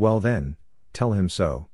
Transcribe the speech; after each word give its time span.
Well 0.00 0.18
then, 0.18 0.56
tell 0.94 1.12
him 1.12 1.28
so. 1.28 1.68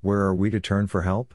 Where 0.00 0.20
are 0.20 0.34
we 0.34 0.48
to 0.48 0.58
turn 0.58 0.86
for 0.86 1.02
help? 1.02 1.34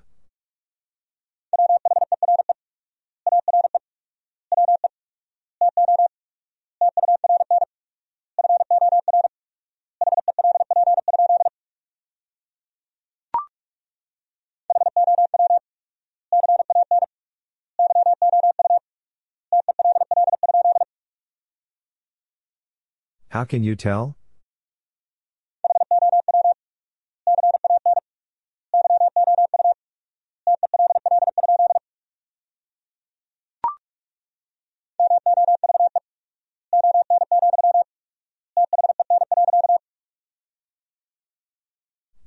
How 23.37 23.45
can 23.45 23.63
you 23.63 23.75
tell? 23.75 24.17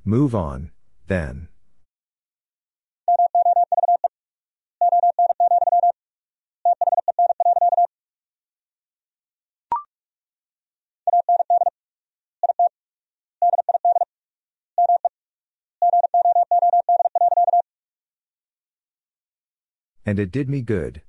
Move 0.05 0.33
on, 0.33 0.71
then. 1.07 1.50
And 20.11 20.19
it 20.19 20.29
did 20.29 20.49
me 20.49 20.59
good. 20.59 21.01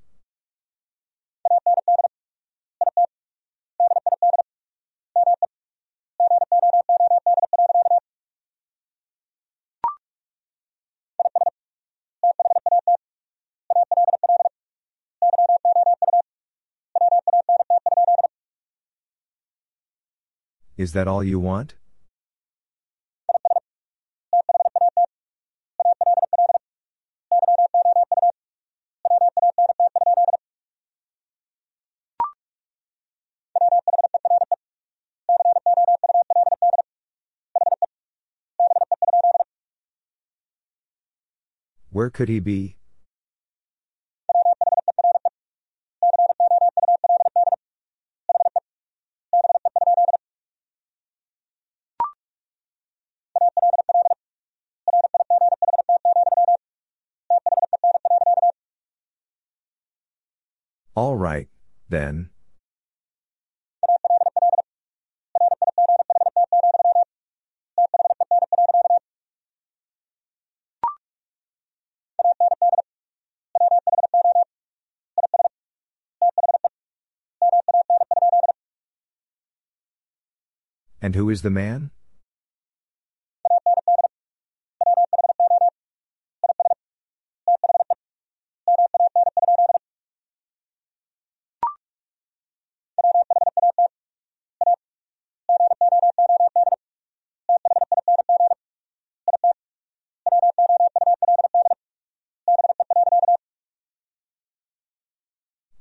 Is 20.77 20.93
that 20.93 21.09
all 21.09 21.25
you 21.25 21.41
want? 21.41 21.75
Where 41.93 42.09
could 42.09 42.31
he 42.31 42.41
be? 42.41 42.77
All 60.97 61.17
right, 61.17 61.49
then. 61.91 62.31
And 81.05 81.17
who 81.17 81.31
is 81.31 81.43
the 81.43 81.51
man? 81.51 81.91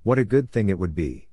What 0.02 0.18
a 0.18 0.26
good 0.26 0.52
thing 0.52 0.70
it 0.70 0.80
would 0.80 0.96
be. 0.96 1.31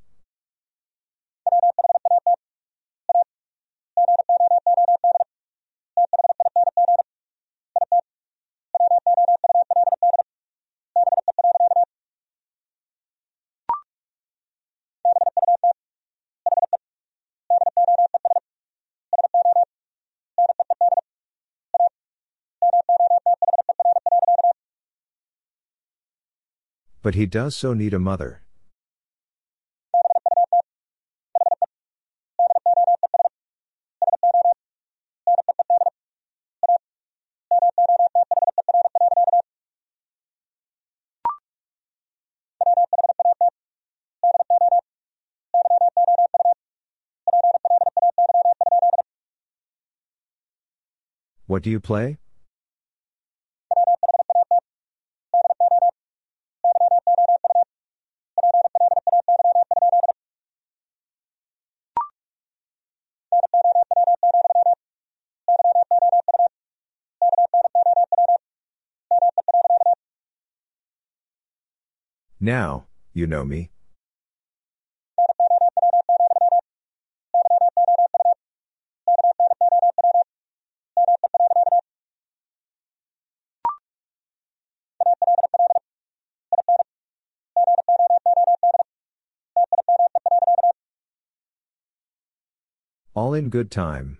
But 27.03 27.15
he 27.15 27.27
does 27.27 27.57
so 27.57 27.75
need 27.75 27.95
a 27.95 27.99
mother. 27.99 28.43
What 51.47 51.63
do 51.63 51.71
you 51.71 51.81
play? 51.81 52.19
Now, 72.41 72.87
you 73.13 73.27
know 73.27 73.45
me. 73.45 73.71
All 93.15 93.35
in 93.35 93.49
good 93.49 93.73
time. 93.73 94.19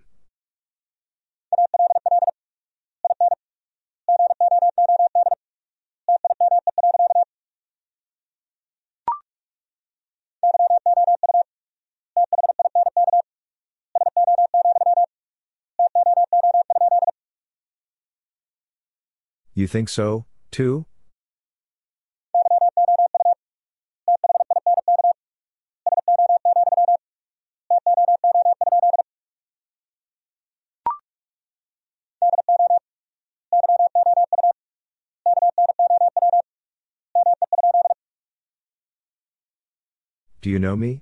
You 19.59 19.67
think 19.67 19.89
so, 19.89 20.23
too? 20.51 20.85
Do 40.39 40.49
you 40.49 40.57
know 40.57 40.77
me? 40.77 41.01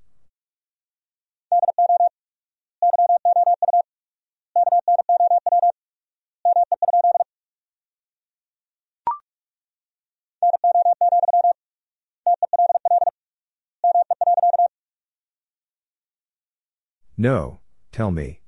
No, 17.20 17.60
tell 17.92 18.12
me. 18.12 18.42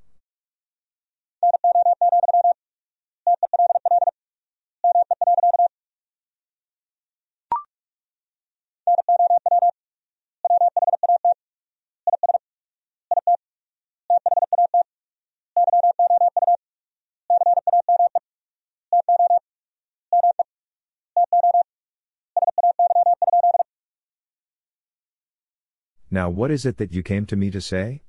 Now, 26.12 26.30
what 26.30 26.52
is 26.52 26.66
it 26.66 26.78
that 26.78 26.94
you 26.94 27.02
came 27.04 27.26
to 27.28 27.36
me 27.36 27.50
to 27.52 27.62
say? 27.62 28.02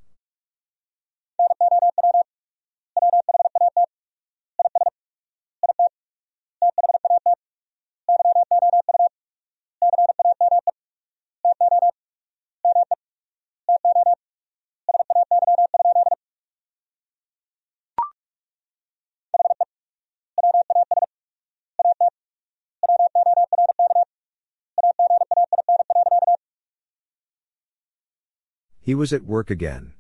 He 28.91 28.95
was 28.97 29.13
at 29.13 29.23
work 29.23 29.51
again. 29.51 29.93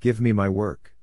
Give 0.00 0.18
me 0.18 0.32
my 0.32 0.48
work. 0.48 0.93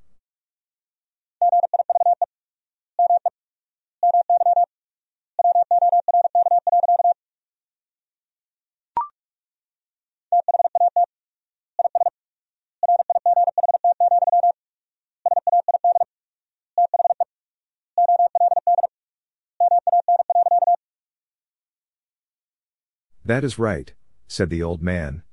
That 23.31 23.45
is 23.45 23.57
right, 23.57 23.93
said 24.27 24.49
the 24.49 24.61
old 24.61 24.81
man. 24.81 25.23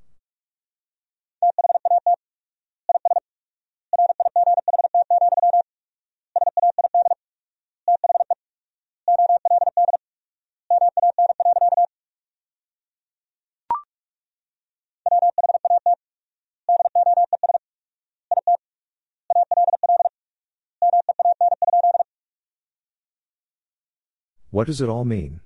What 24.51 24.69
does 24.69 24.81
it 24.81 24.89
all 24.89 25.05
mean? 25.05 25.41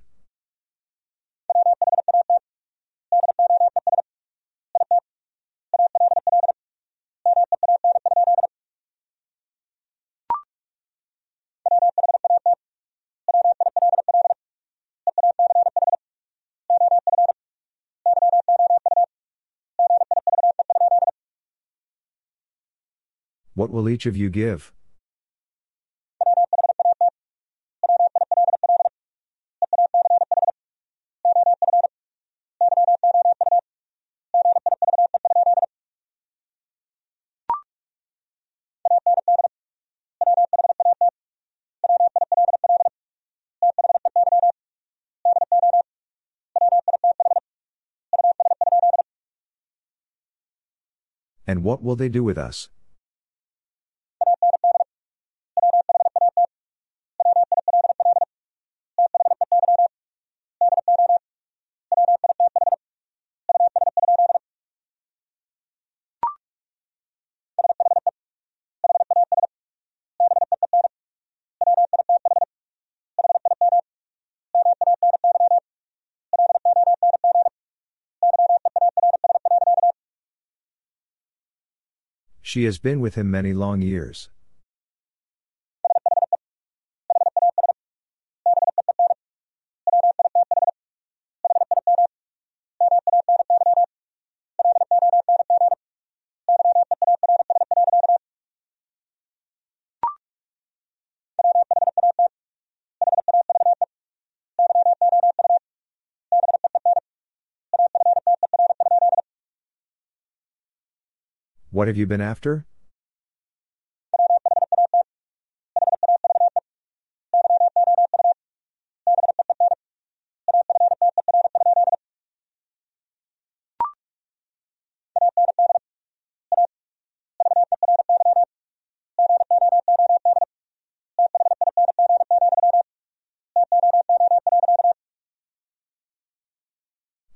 What 23.63 23.71
will 23.71 23.87
each 23.87 24.05
of 24.05 24.17
you 24.17 24.29
give? 24.29 24.73
And 51.47 51.63
what 51.63 51.81
will 51.81 51.95
they 51.95 52.09
do 52.09 52.25
with 52.25 52.37
us? 52.37 52.67
She 82.53 82.65
has 82.65 82.77
been 82.77 82.99
with 82.99 83.15
him 83.15 83.31
many 83.31 83.51
long 83.51 83.81
years. 83.81 84.29
What 111.83 111.89
have 111.89 111.97
you 111.97 112.07
been 112.07 112.21
after? 112.21 112.65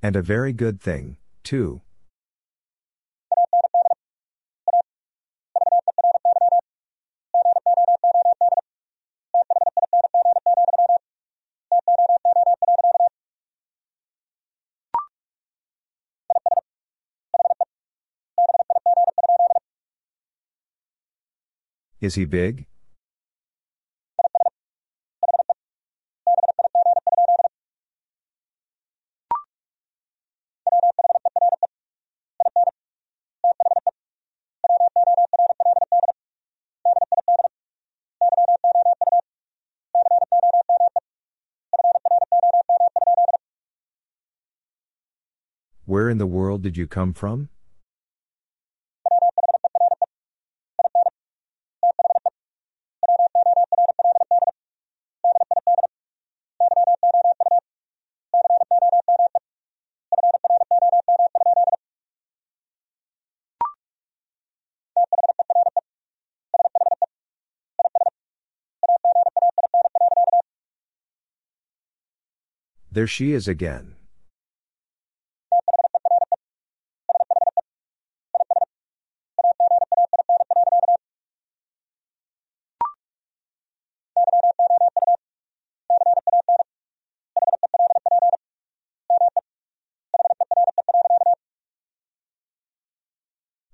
And 0.02 0.16
a 0.16 0.22
very 0.22 0.54
good 0.54 0.80
thing, 0.80 1.18
too. 1.44 1.82
Is 22.00 22.14
he 22.14 22.26
big? 22.26 22.68
Where 45.86 46.10
in 46.10 46.18
the 46.18 46.28
world 46.28 46.62
did 46.62 46.78
you 46.78 46.86
come 46.86 47.14
from? 47.14 47.50
There 72.98 73.06
she 73.06 73.32
is 73.34 73.48
again. 73.48 73.94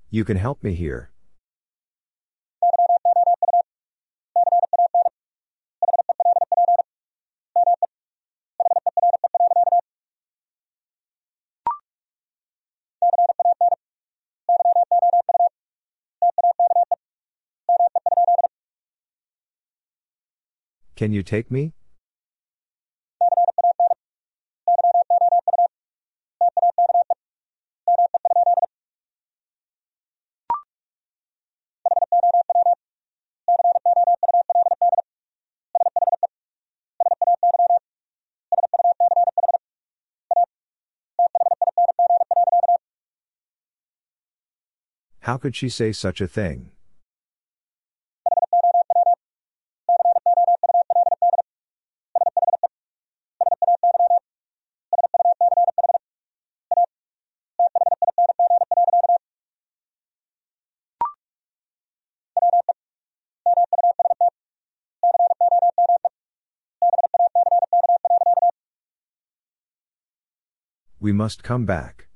You 0.10 0.26
can 0.26 0.36
help 0.36 0.62
me 0.62 0.74
here. 0.74 1.13
Can 20.96 21.12
you 21.12 21.24
take 21.24 21.50
me? 21.50 21.74
How 45.22 45.38
could 45.38 45.56
she 45.56 45.70
say 45.70 45.94
such 45.94 46.20
a 46.20 46.28
thing? 46.28 46.72
We 71.04 71.12
must 71.12 71.44
come 71.44 71.66
back. 71.66 72.08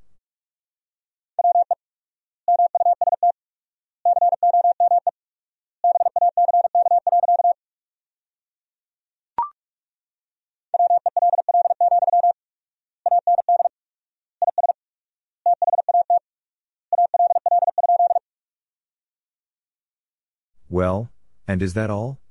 Well, 20.69 21.11
and 21.45 21.61
is 21.61 21.73
that 21.73 21.89
all? 21.89 22.21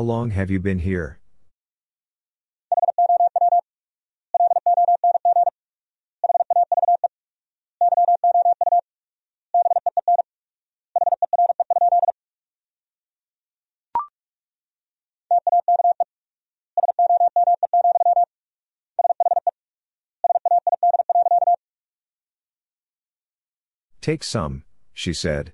How 0.00 0.04
long 0.04 0.30
have 0.30 0.50
you 0.50 0.58
been 0.60 0.78
here? 0.78 1.18
Take 24.00 24.24
some, 24.24 24.64
she 24.94 25.12
said. 25.12 25.52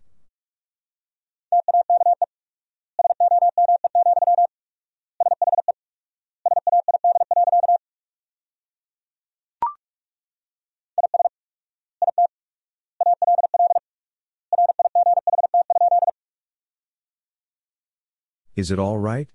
Is 18.56 18.70
it 18.70 18.78
all 18.78 18.96
right? 18.96 19.28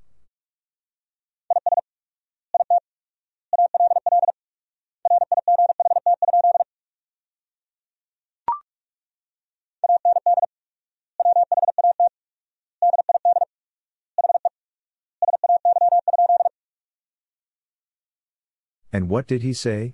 And 18.91 19.07
what 19.07 19.27
did 19.27 19.43
he 19.43 19.53
say? 19.53 19.93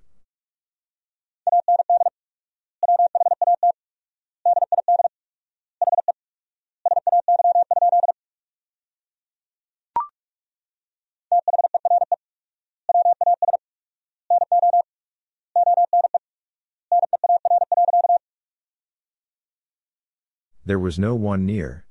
There 20.67 20.77
was 20.77 21.00
no 21.00 21.15
one 21.15 21.45
near. 21.45 21.86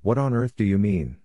What 0.00 0.16
on 0.16 0.32
earth 0.32 0.56
do 0.56 0.64
you 0.64 0.78
mean? 0.78 1.18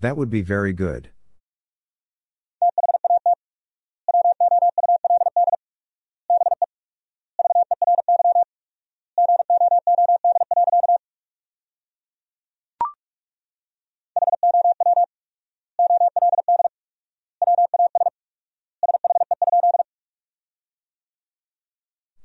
That 0.00 0.16
would 0.16 0.30
be 0.30 0.40
very 0.40 0.72
good. 0.72 1.10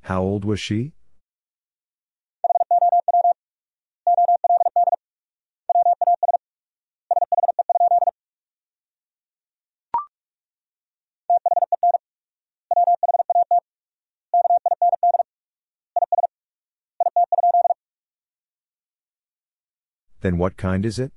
How 0.03 0.22
old 0.22 0.46
was 0.46 0.60
she? 0.60 0.95
Then 20.25 20.39
what 20.39 20.58
kind 20.58 20.84
is 20.88 20.98
it? 20.98 21.12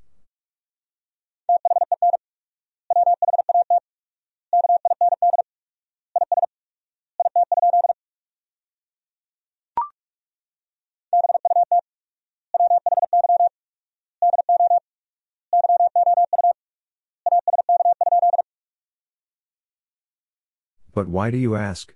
But 20.93 21.09
why 21.09 21.31
do 21.31 21.39
you 21.39 21.57
ask? 21.57 21.95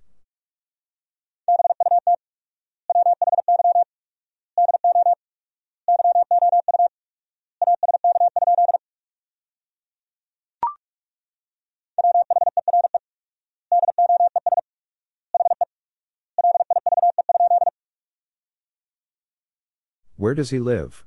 Where 20.23 20.33
does 20.33 20.51
he 20.51 20.59
live? 20.59 21.03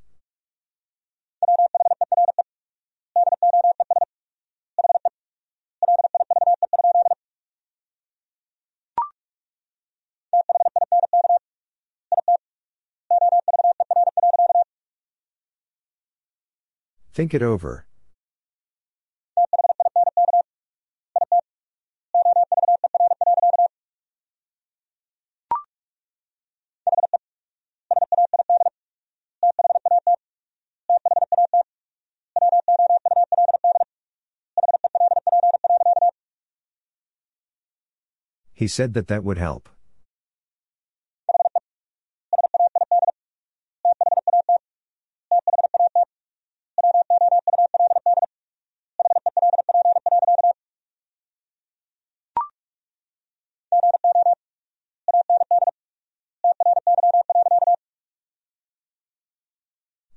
Think 17.11 17.33
it 17.33 17.41
over. 17.41 17.86
He 38.57 38.67
said 38.67 38.95
that 38.95 39.05
that 39.05 39.23
would 39.23 39.37
help. 39.37 39.69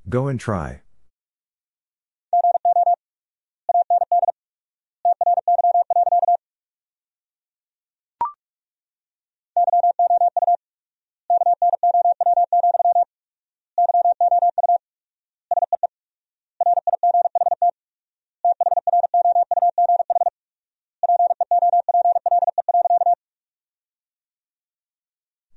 Go 0.09 0.29
and 0.29 0.41
try. 0.41 0.81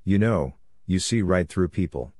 You 0.05 0.19
know, 0.19 0.55
you 0.85 0.99
see 0.99 1.21
right 1.21 1.47
through 1.47 1.69
people. 1.69 2.11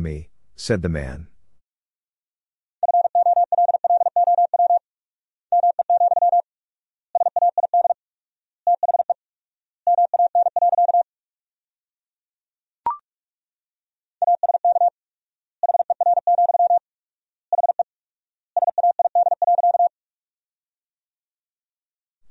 Me, 0.00 0.30
said 0.56 0.80
the 0.80 0.88
man. 0.88 1.26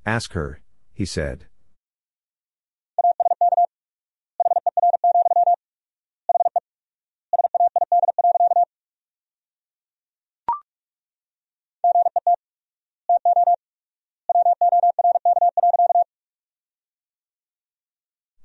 Ask 0.05 0.33
her, 0.33 0.61
he 0.91 1.05
said. 1.05 1.48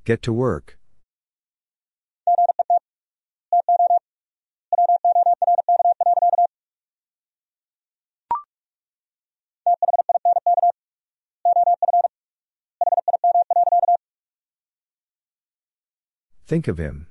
Get 0.05 0.21
to 0.23 0.33
work. 0.35 0.79
Think 16.47 16.69
of 16.69 16.77
him. 16.77 17.07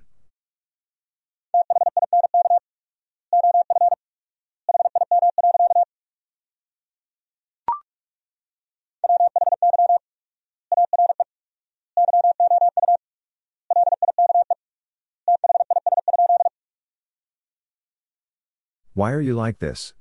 Why 18.96 19.12
are 19.12 19.22
you 19.22 19.34
like 19.34 19.58
this? 19.58 19.94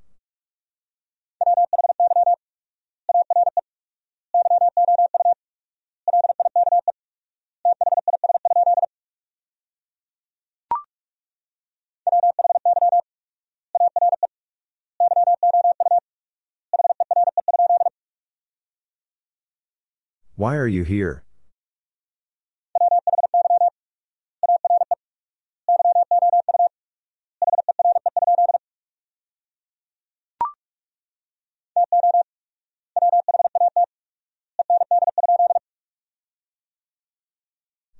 Why 20.36 20.56
are 20.56 20.66
you 20.66 20.82
here? 20.84 21.24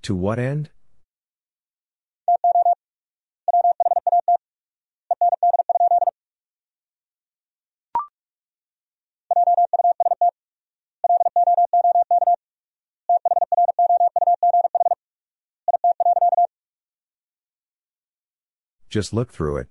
To 0.03 0.17
what 0.17 0.41
end? 0.41 0.69
Just 18.91 19.13
look 19.15 19.33
through 19.33 19.59
it. 19.59 19.69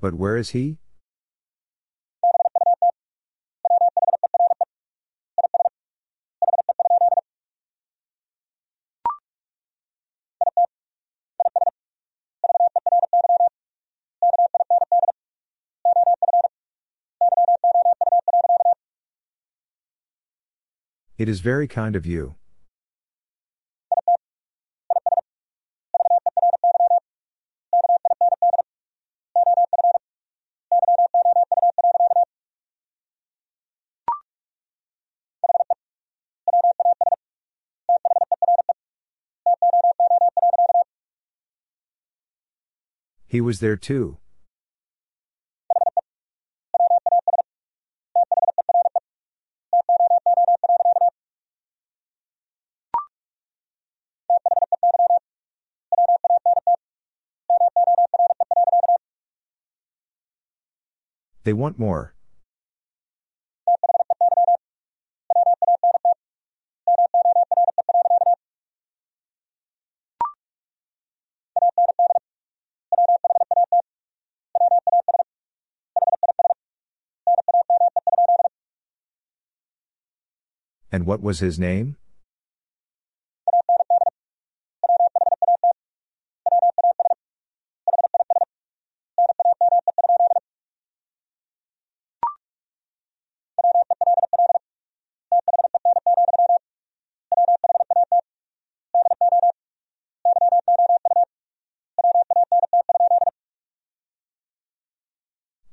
But 0.00 0.14
where 0.14 0.36
is 0.36 0.50
he? 0.50 0.78
It 21.18 21.28
is 21.28 21.40
very 21.40 21.68
kind 21.68 21.94
of 21.94 22.06
you. 22.06 22.39
He 43.30 43.40
was 43.40 43.60
there 43.60 43.76
too. 43.76 44.16
They 61.44 61.52
want 61.52 61.78
more. 61.78 62.14
And 81.00 81.06
what 81.06 81.22
was 81.22 81.38
his 81.38 81.58
name? 81.58 81.96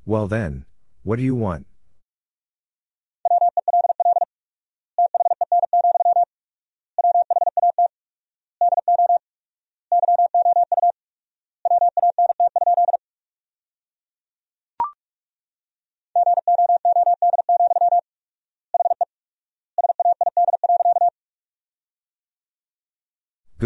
Well 0.06 0.26
then, 0.26 0.64
what 1.02 1.16
do 1.16 1.22
you 1.22 1.34
want? 1.34 1.66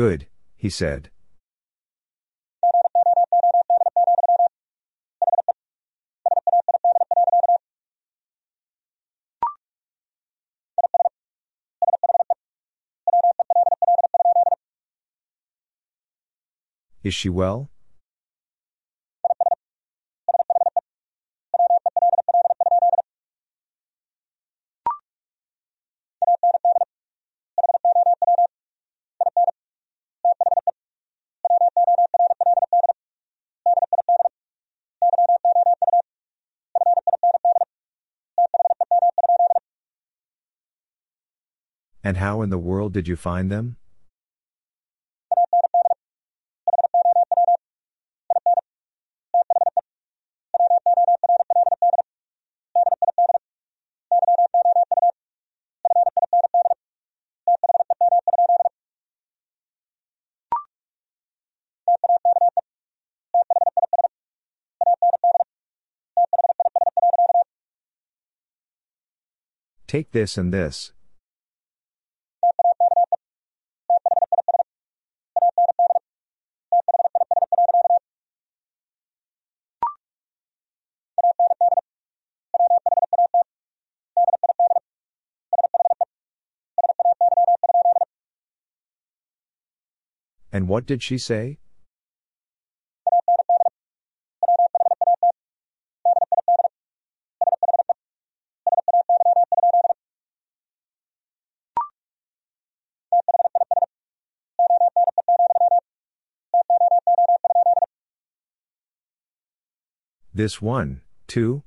Good, 0.03 0.27
he 0.57 0.69
said. 0.69 1.11
Is 17.05 17.15
she 17.15 17.29
well? 17.29 17.72
And 42.05 42.17
how 42.17 42.43
in 42.43 42.51
the 42.51 42.59
world 42.59 42.93
did 42.93 43.07
you 43.07 43.17
find 43.17 43.51
them? 43.51 43.77
Take 69.87 70.13
this 70.13 70.39
and 70.39 70.55
this. 70.55 70.93
And 90.63 90.69
what 90.69 90.87
did 90.87 91.03
she 91.03 91.19
say? 91.19 91.59
This 110.33 110.63
one, 110.63 111.01
too? 111.27 111.65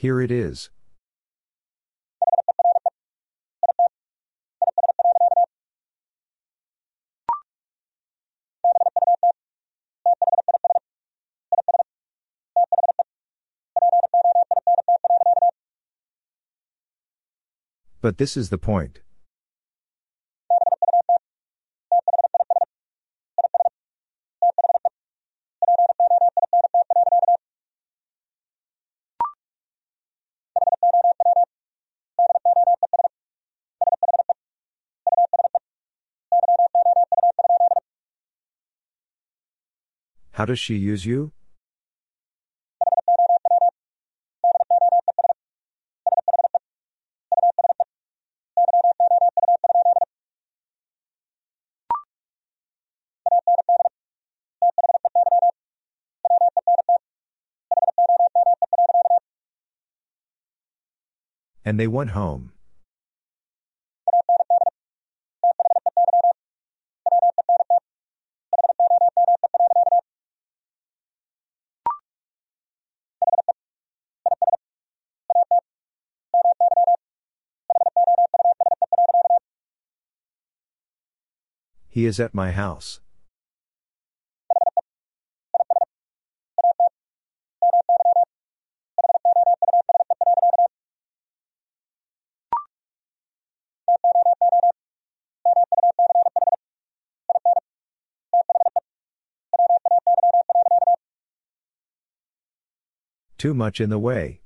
Here 0.00 0.22
it 0.22 0.30
is. 0.30 0.70
But 18.00 18.16
this 18.16 18.38
is 18.38 18.48
the 18.48 18.56
point. 18.56 19.00
How 40.40 40.46
does 40.46 40.58
she 40.58 40.76
use 40.76 41.04
you? 41.04 41.32
And 61.66 61.78
they 61.78 61.86
went 61.86 62.12
home. 62.12 62.52
He 82.00 82.06
is 82.06 82.18
at 82.18 82.32
my 82.32 82.50
house. 82.50 82.98
Too 103.36 103.52
much 103.52 103.78
in 103.78 103.90
the 103.90 103.98
way. 103.98 104.40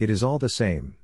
It 0.00 0.08
is 0.08 0.22
all 0.22 0.38
the 0.38 0.48
same. 0.48 0.94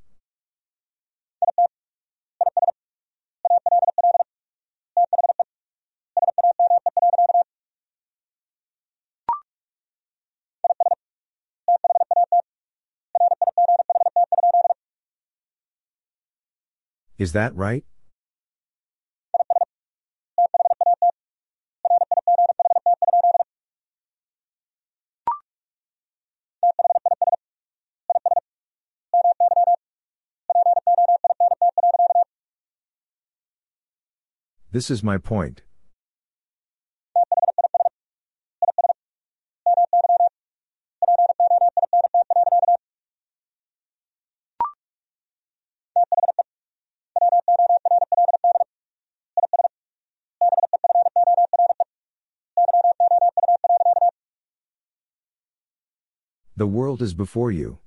Is 17.19 17.33
that 17.33 17.55
right? 17.55 17.85
This 34.77 34.91
is 34.91 35.03
my 35.03 35.17
point. 35.17 35.62
The 56.55 56.67
world 56.67 57.01
is 57.01 57.15
before 57.15 57.51
you. 57.51 57.79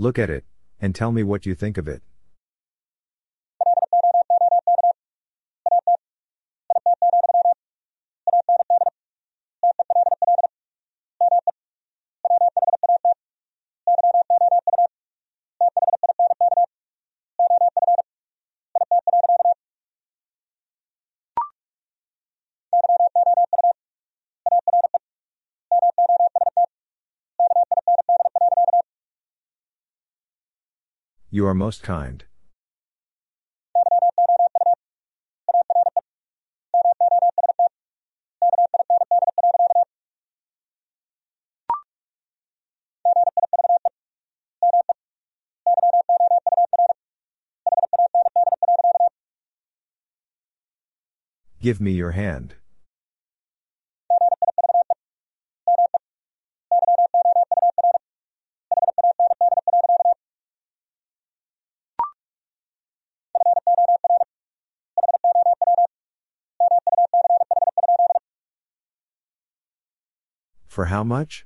Look 0.00 0.18
at 0.18 0.30
it, 0.30 0.46
and 0.80 0.94
tell 0.94 1.12
me 1.12 1.22
what 1.22 1.44
you 1.44 1.54
think 1.54 1.76
of 1.76 1.86
it. 1.86 2.00
You 31.32 31.46
are 31.46 31.54
most 31.54 31.84
kind. 31.84 32.24
Give 51.60 51.80
me 51.80 51.92
your 51.92 52.10
hand. 52.10 52.54
For 70.70 70.84
how 70.84 71.02
much? 71.02 71.44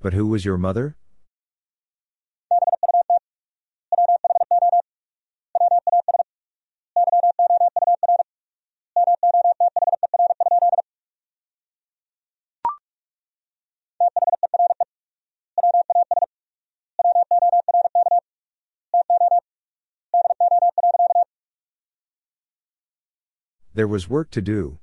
But 0.00 0.14
who 0.14 0.26
was 0.28 0.46
your 0.46 0.56
mother? 0.56 0.97
There 23.78 23.86
was 23.86 24.10
work 24.10 24.32
to 24.32 24.42
do. 24.42 24.80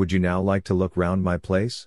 Would 0.00 0.12
you 0.12 0.18
now 0.18 0.40
like 0.40 0.64
to 0.64 0.72
look 0.72 0.96
round 0.96 1.22
my 1.22 1.36
place? 1.36 1.86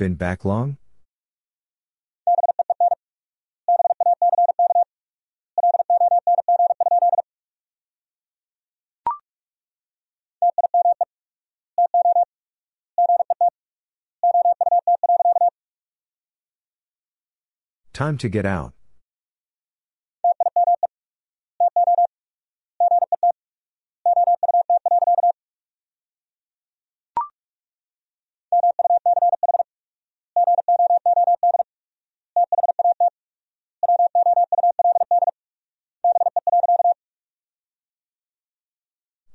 Been 0.00 0.14
back 0.14 0.46
long? 0.46 0.78
Time 17.92 18.16
to 18.16 18.30
get 18.30 18.46
out. 18.46 18.72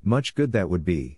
Much 0.07 0.35
good 0.35 0.51
that 0.51 0.69
would 0.69 0.85
be. 0.85 1.17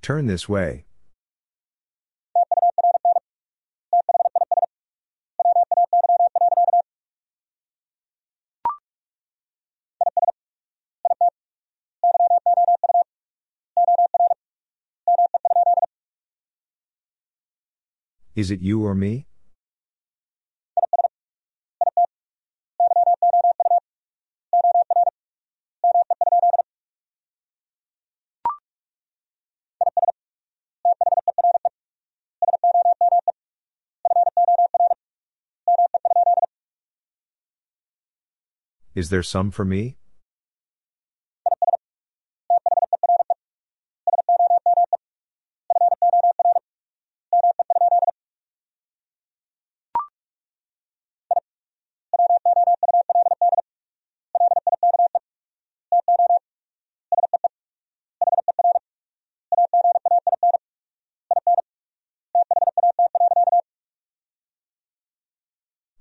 Turn 0.00 0.26
this 0.26 0.48
way. 0.48 0.86
Is 18.38 18.52
it 18.52 18.60
you 18.60 18.84
or 18.84 18.94
me? 18.94 19.26
Is 38.94 39.10
there 39.10 39.24
some 39.24 39.50
for 39.50 39.64
me? 39.64 39.96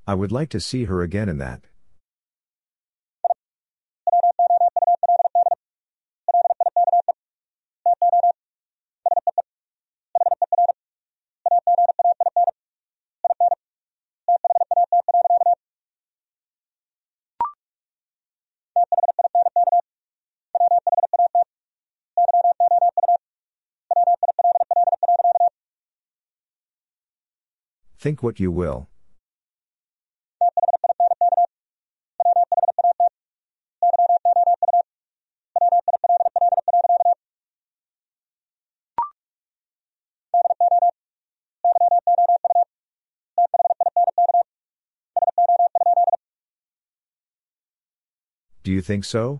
I 0.09 0.13
would 0.13 0.31
like 0.31 0.47
to 0.51 0.61
see 0.61 0.85
her 0.85 1.01
again 1.01 1.27
in 1.27 1.37
that. 1.39 1.65
Think 27.99 28.23
what 28.23 28.39
you 28.39 28.51
will. 28.51 28.87
Do 48.67 48.73
you 48.73 48.81
think 48.81 49.05
so? 49.05 49.39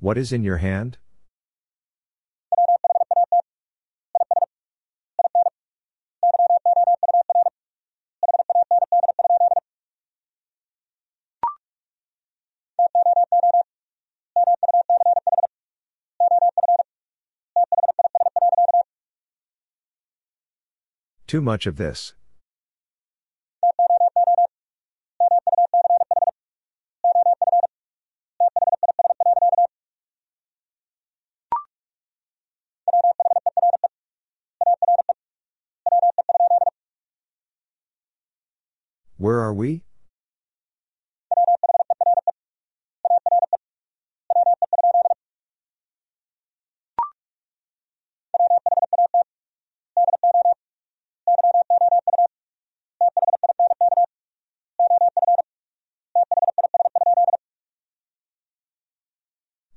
What 0.00 0.18
is 0.18 0.32
in 0.32 0.42
your 0.42 0.56
hand? 0.56 0.98
Too 21.32 21.40
much 21.40 21.66
of 21.66 21.76
this. 21.76 22.12
Where 39.16 39.40
are 39.40 39.54
we? 39.54 39.84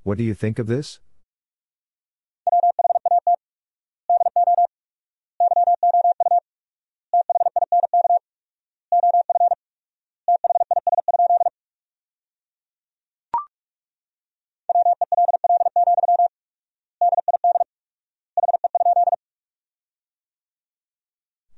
What 0.05 0.19
do 0.19 0.23
you 0.23 0.35
think 0.35 0.59
of 0.59 0.67
this? 0.67 0.99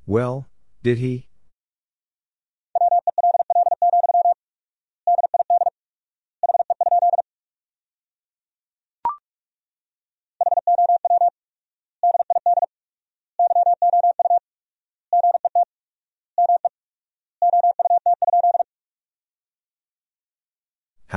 Well, 0.06 0.48
did 0.84 1.00
he? 1.00 1.27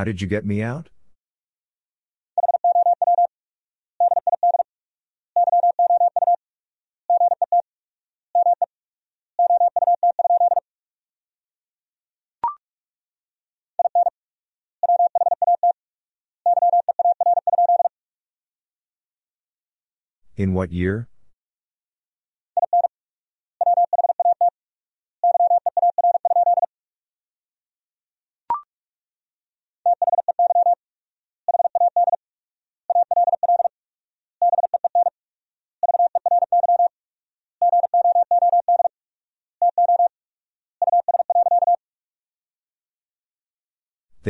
How 0.01 0.05
did 0.05 0.22
you 0.22 0.26
get 0.26 0.46
me 0.46 0.62
out? 0.62 0.88
In 20.34 20.55
what 20.55 20.72
year? 20.72 21.09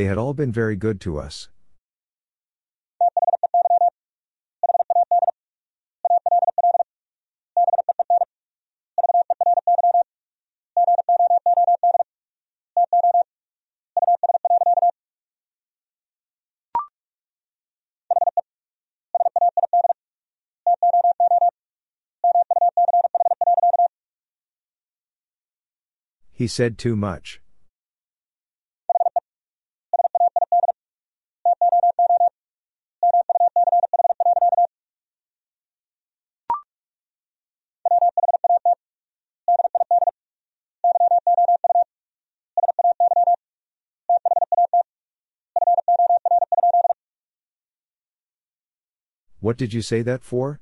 They 0.01 0.07
had 0.07 0.17
all 0.17 0.33
been 0.33 0.51
very 0.51 0.77
good 0.77 0.99
to 1.03 1.19
us. 1.19 1.51
He 26.33 26.47
said 26.47 26.79
too 26.79 26.97
much. 26.97 27.43
What 49.51 49.57
did 49.57 49.75
you 49.75 49.83
say 49.83 50.03
that 50.03 50.23
for? 50.23 50.61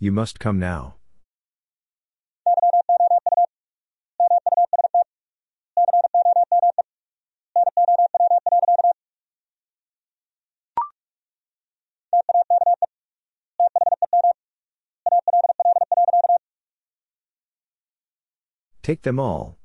You 0.00 0.10
must 0.10 0.40
come 0.40 0.58
now. 0.58 0.97
Take 18.88 19.02
them 19.02 19.20
all. 19.20 19.58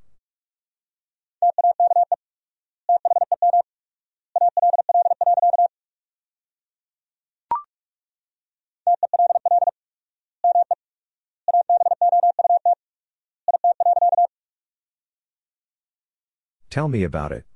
Tell 16.68 16.88
me 16.88 17.02
about 17.02 17.32
it. 17.32 17.46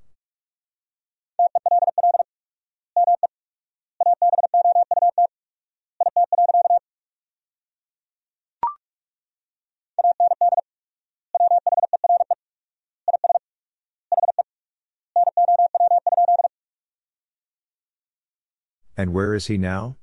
And 18.99 19.15
where 19.15 19.33
is 19.33 19.47
he 19.47 19.57
now? 19.57 19.97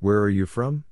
Where 0.00 0.20
are 0.22 0.28
you 0.28 0.44
from? 0.44 0.87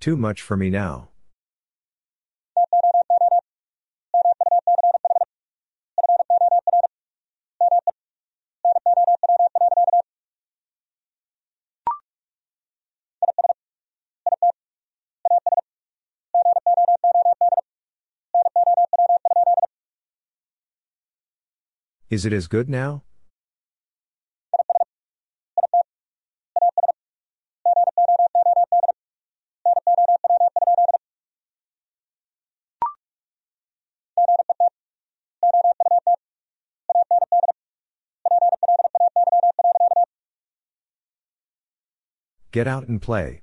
Too 0.00 0.16
much 0.16 0.40
for 0.40 0.56
me 0.56 0.70
now. 0.70 1.08
Is 22.08 22.24
it 22.24 22.32
as 22.32 22.48
good 22.48 22.70
now? 22.70 23.02
Get 42.52 42.66
out 42.66 42.88
and 42.88 43.00
play. 43.00 43.42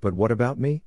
But 0.00 0.14
what 0.14 0.30
about 0.30 0.58
me? 0.58 0.83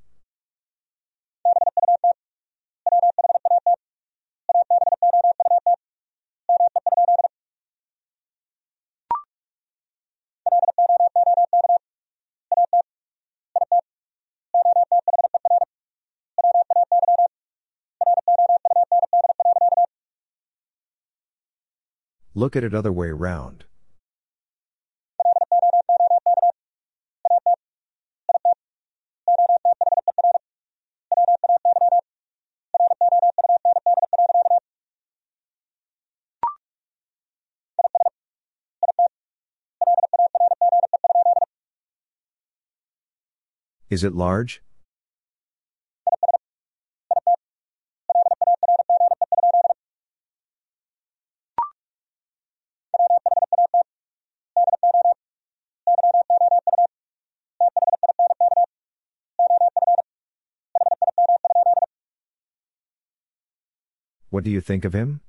Look 22.38 22.56
at 22.56 22.64
it 22.64 22.76
other 22.76 22.94
way 22.94 23.10
round. 23.10 23.66
Is 43.90 44.04
it 44.04 44.14
large? 44.14 44.62
What 64.38 64.44
do 64.44 64.52
you 64.52 64.62
think 64.62 64.86
of 64.86 64.94
him? 64.94 65.22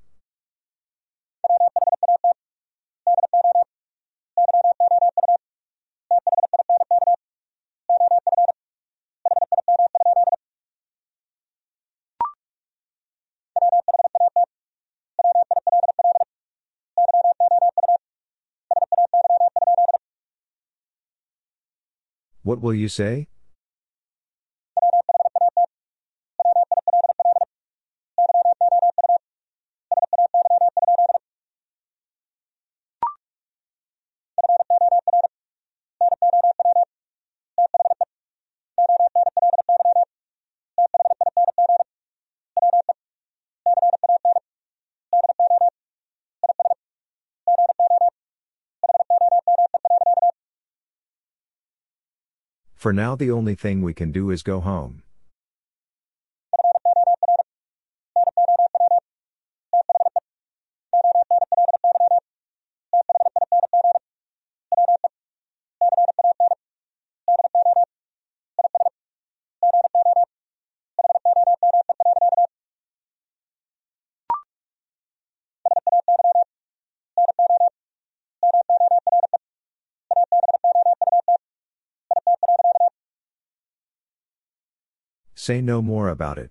What 22.42 22.60
will 22.60 22.74
you 22.74 22.90
say? 22.90 23.28
For 52.88 52.92
now, 52.94 53.14
the 53.14 53.30
only 53.30 53.54
thing 53.54 53.82
we 53.82 53.92
can 53.92 54.12
do 54.12 54.30
is 54.30 54.42
go 54.42 54.60
home. 54.60 55.02
Say 85.48 85.62
no 85.62 85.80
more 85.80 86.10
about 86.10 86.36
it. 86.36 86.50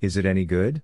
Is 0.00 0.16
it 0.16 0.26
any 0.26 0.44
good? 0.44 0.82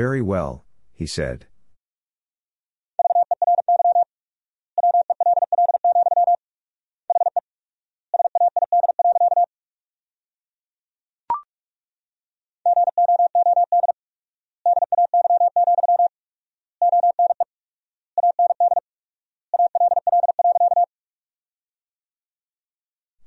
Very 0.00 0.22
well, 0.22 0.64
he 0.94 1.04
said. 1.04 1.44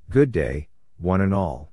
Good 0.10 0.32
day, 0.32 0.70
one 0.98 1.22
and 1.22 1.36
all. 1.36 1.73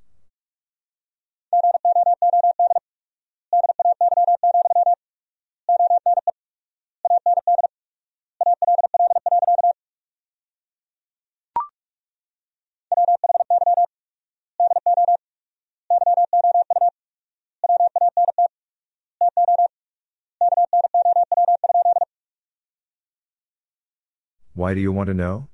Why 24.61 24.75
do 24.75 24.81
you 24.83 24.93
want 24.93 25.07
to 25.07 25.15
know? 25.15 25.49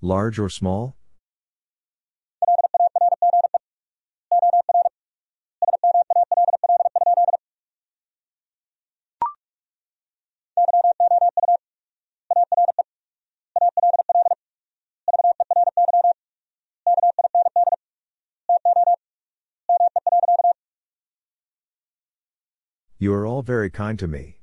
Large 0.00 0.38
or 0.38 0.48
small? 0.48 0.99
All 23.40 23.42
very 23.42 23.70
kind 23.70 23.98
to 23.98 24.06
me. 24.06 24.36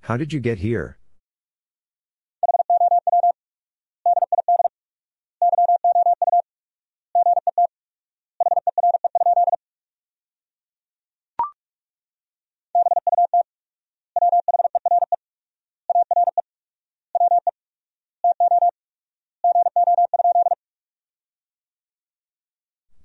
How 0.00 0.16
did 0.16 0.32
you 0.32 0.40
get 0.40 0.58
here? 0.58 0.98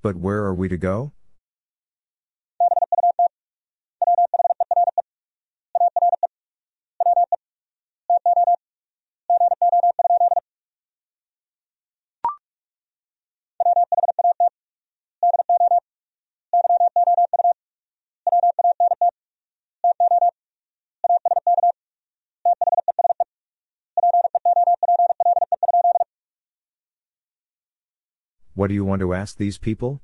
But 0.01 0.15
where 0.15 0.43
are 0.43 0.53
we 0.53 0.67
to 0.69 0.77
go? 0.77 1.13
What 28.57 28.69
do 28.69 28.73
you 28.73 28.83
want 28.83 29.01
to 29.01 29.13
ask 29.13 29.37
these 29.37 29.59
people? 29.59 30.01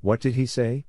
What 0.00 0.18
did 0.18 0.34
he 0.34 0.46
say? 0.46 0.86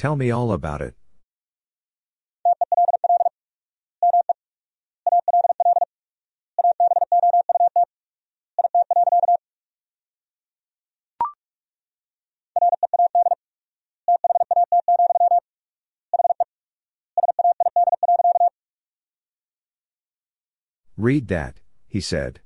Tell 0.00 0.16
me 0.16 0.30
all 0.30 0.50
about 0.52 0.80
it. 0.80 0.94
Read 20.96 21.28
that, 21.28 21.60
he 21.86 22.00
said. 22.00 22.40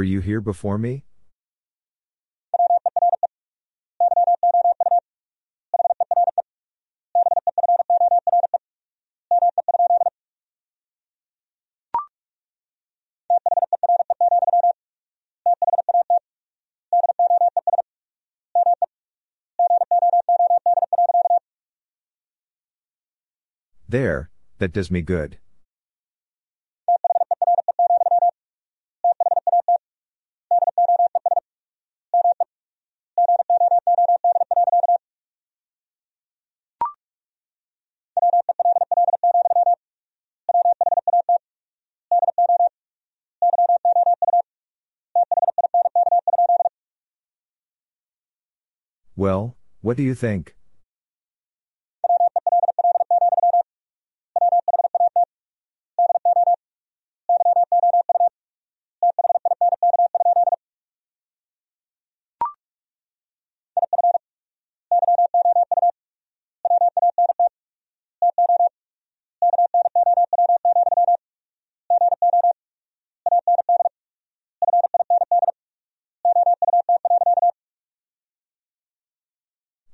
Were 0.00 0.04
you 0.04 0.20
here 0.20 0.40
before 0.40 0.78
me? 0.78 1.04
There, 23.86 24.30
that 24.60 24.72
does 24.72 24.90
me 24.90 25.02
good. 25.02 25.36
Well, 49.20 49.58
what 49.82 49.98
do 49.98 50.02
you 50.02 50.14
think? 50.14 50.56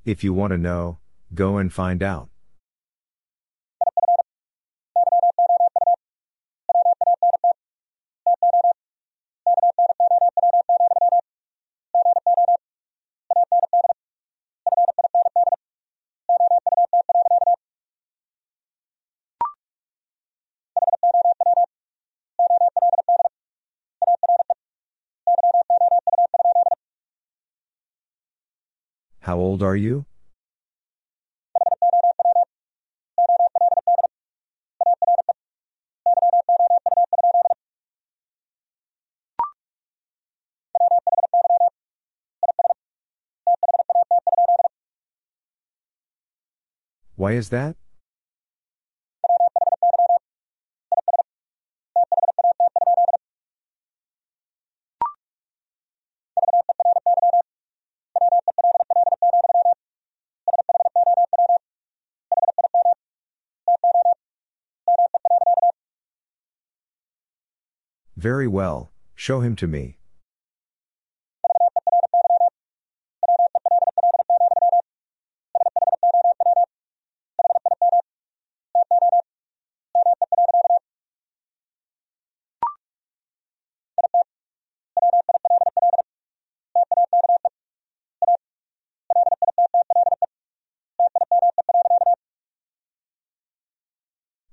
If 0.06 0.22
you 0.22 0.32
want 0.32 0.52
to 0.52 0.56
know, 0.56 0.98
go 1.34 1.56
and 1.56 1.72
find 1.72 2.00
out. 2.00 2.28
How 29.26 29.38
old 29.38 29.60
are 29.60 29.74
you? 29.74 30.06
Why 47.16 47.32
is 47.32 47.48
that? 47.48 47.74
Very 68.26 68.48
well, 68.48 68.90
show 69.14 69.38
him 69.38 69.54
to 69.54 69.68
me. 69.68 69.98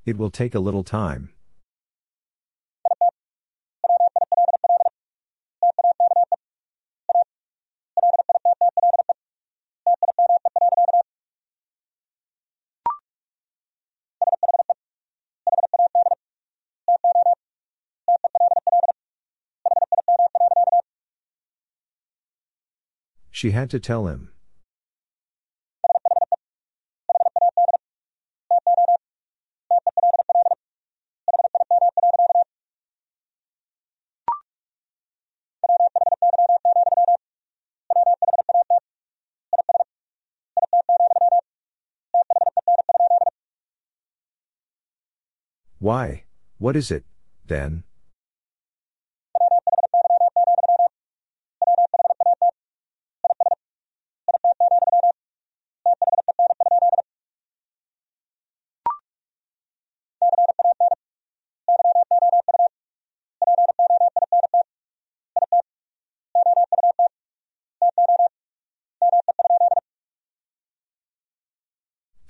It 0.06 0.16
will 0.20 0.30
take 0.30 0.54
a 0.54 0.60
little 0.60 0.84
time. 0.84 1.34
She 23.44 23.52
had 23.52 23.70
to 23.72 23.78
tell 23.78 24.08
him. 24.08 24.30
Why, 45.80 46.24
what 46.60 46.78
is 46.78 46.92
it, 46.92 47.04
then? 47.46 47.84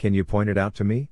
Can 0.04 0.14
you 0.14 0.26
point 0.26 0.50
it 0.50 0.58
out 0.58 0.76
to 0.76 0.84
me? 0.84 1.08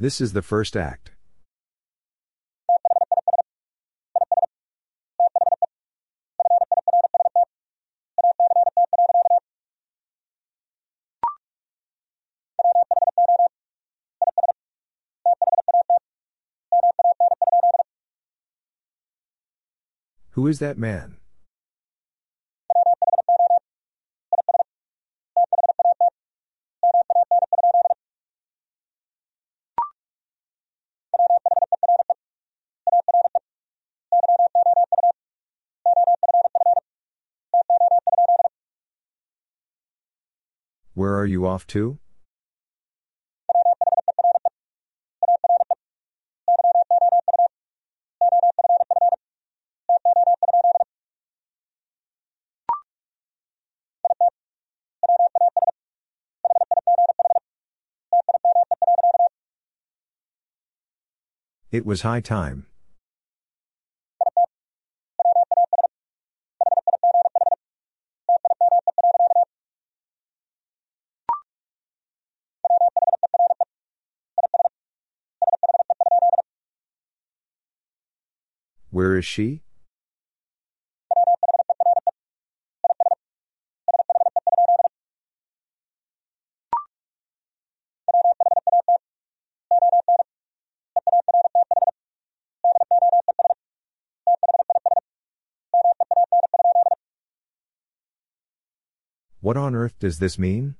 This 0.00 0.20
is 0.20 0.32
the 0.32 0.42
first 0.42 0.76
act. 0.76 1.13
Who 20.34 20.48
is 20.48 20.58
that 20.58 20.76
man? 20.76 21.18
Where 40.94 41.16
are 41.16 41.24
you 41.24 41.46
off 41.46 41.64
to? 41.68 42.00
It 61.74 61.84
was 61.84 62.02
high 62.02 62.20
time. 62.20 62.66
Where 78.90 79.18
is 79.18 79.24
she? 79.24 79.62
What 99.44 99.58
on 99.58 99.74
earth 99.74 99.98
does 99.98 100.20
this 100.20 100.38
mean? 100.38 100.76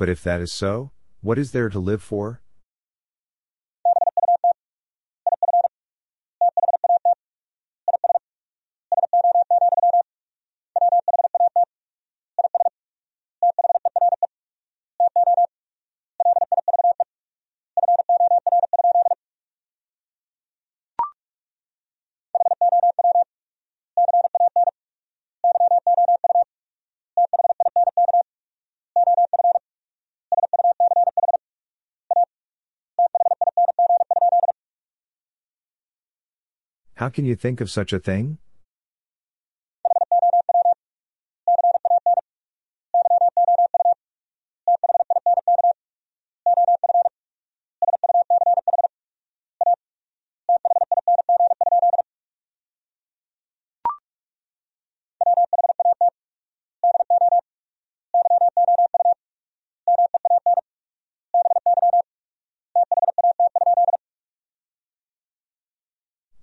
But 0.00 0.08
if 0.08 0.22
that 0.22 0.40
is 0.40 0.50
so, 0.50 0.92
what 1.20 1.38
is 1.38 1.52
there 1.52 1.68
to 1.68 1.78
live 1.78 2.02
for? 2.02 2.40
How 37.00 37.08
can 37.08 37.24
you 37.24 37.34
think 37.34 37.62
of 37.62 37.70
such 37.70 37.94
a 37.94 37.98
thing? 37.98 38.36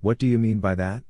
What 0.08 0.20
do 0.20 0.26
you 0.26 0.40
mean 0.40 0.60
by 0.60 0.74
that? 0.76 1.04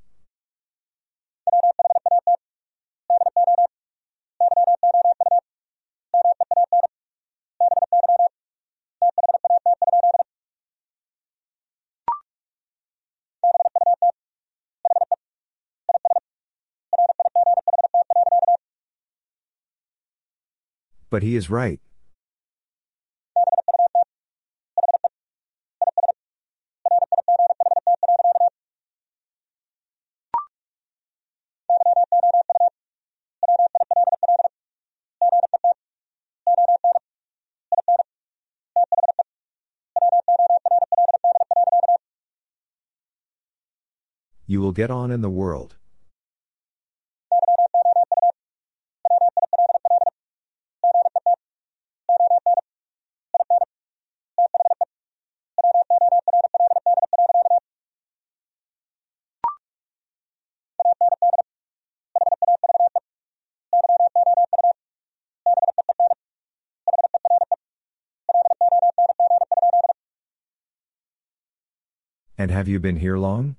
But 21.12 21.22
he 21.22 21.36
is 21.36 21.52
right. 21.52 21.80
You 44.50 44.62
will 44.62 44.72
get 44.72 44.90
on 44.90 45.12
in 45.12 45.20
the 45.20 45.30
world. 45.30 45.76
And 72.38 72.50
have 72.50 72.70
you 72.70 72.80
been 72.80 72.98
here 72.98 73.18
long? 73.18 73.58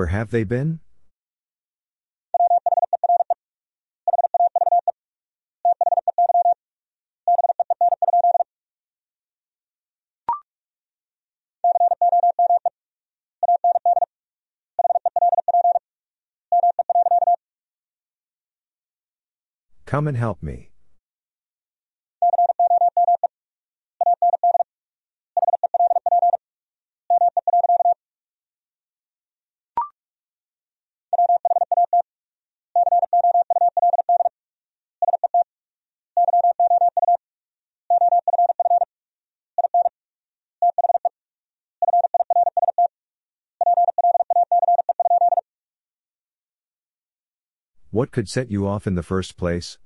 Where 0.00 0.06
have 0.06 0.30
they 0.30 0.44
been? 0.44 0.80
Come 19.84 20.08
and 20.08 20.16
help 20.16 20.42
me. 20.42 20.70
What 48.00 48.12
could 48.12 48.30
set 48.30 48.50
you 48.50 48.66
off 48.66 48.86
in 48.86 48.94
the 48.94 49.02
first 49.02 49.36
place? 49.36 49.76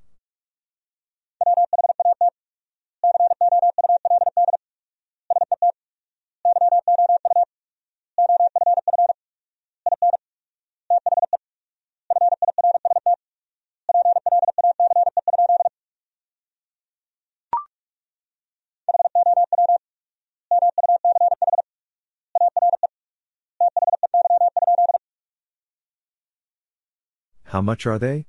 How 27.54 27.62
much 27.62 27.86
are 27.86 28.00
they? 28.00 28.26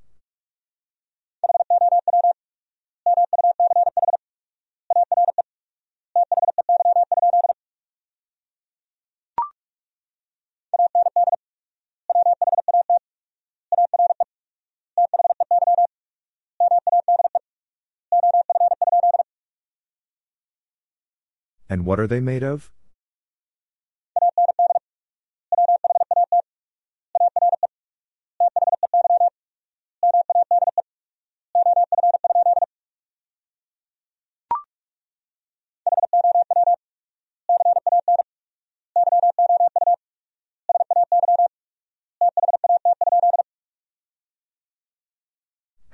And 21.67 21.84
what 21.84 21.99
are 21.99 22.05
they 22.05 22.19
made 22.19 22.43
of? 22.43 22.69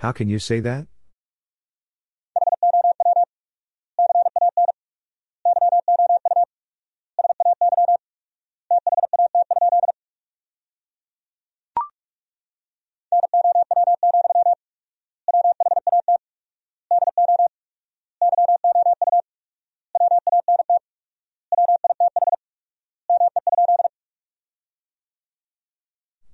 How 0.01 0.11
can 0.11 0.27
you 0.27 0.39
say 0.39 0.59
that? 0.61 0.87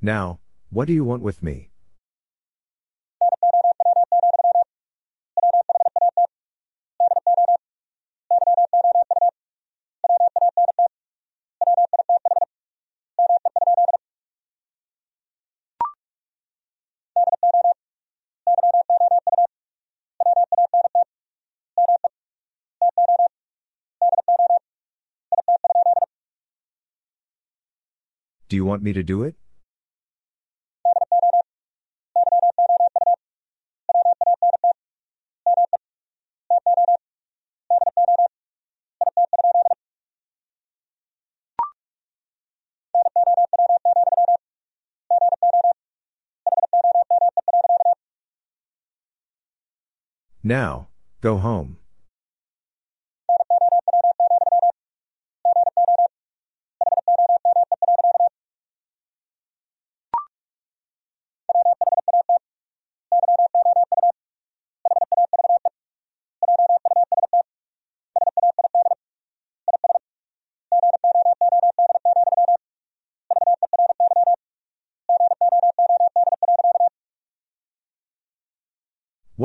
Now, 0.02 0.40
what 0.70 0.88
do 0.88 0.94
you 0.94 1.04
want 1.04 1.22
with 1.22 1.44
me? 1.44 1.72
Do 28.50 28.56
you 28.56 28.64
want 28.64 28.82
me 28.82 28.94
to 28.94 29.04
do 29.04 29.24
it? 29.24 29.36
Now, 50.44 50.88
go 51.20 51.38
home. 51.38 51.78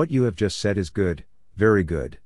What 0.03 0.11
you 0.11 0.25
have 0.25 0.35
just 0.35 0.59
said 0.59 0.79
is 0.79 0.91
good, 0.91 1.23
very 1.55 1.85
good. 1.85 2.19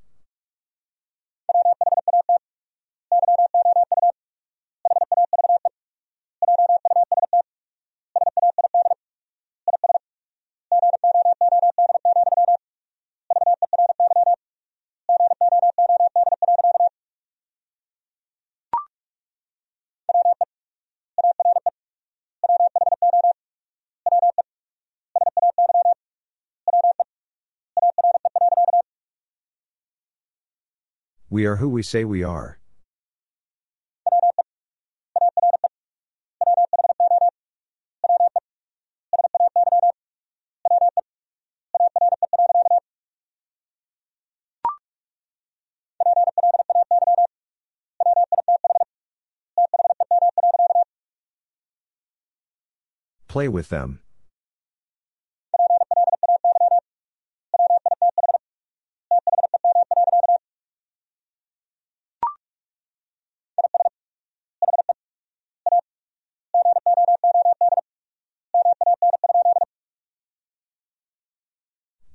We 31.37 31.45
are 31.45 31.57
who 31.57 31.69
we 31.69 31.83
say 31.83 32.03
we 32.03 32.25
are. 32.25 32.59
Play 53.29 53.49
with 53.49 53.69
them. 53.69 54.01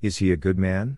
Is 0.02 0.18
he 0.18 0.32
a 0.32 0.38
good 0.38 0.58
man? 0.58 0.98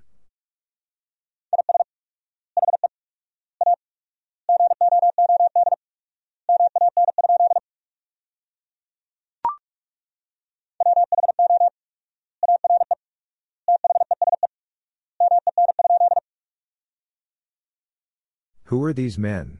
Who 18.67 18.81
are 18.85 18.93
these 18.93 19.17
men? 19.17 19.59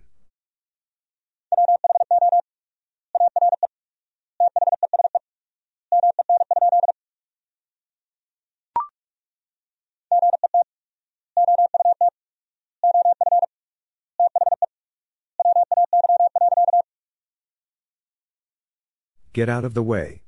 Get 19.33 19.49
out 19.49 19.65
of 19.65 19.73
the 19.73 19.81
way. 19.81 20.21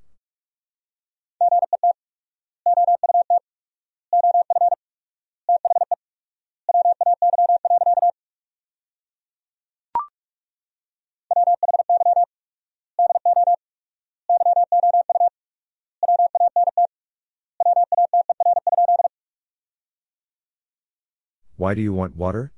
Why 21.58 21.76
do 21.76 21.82
you 21.82 21.94
want 21.94 22.16
water? 22.16 22.52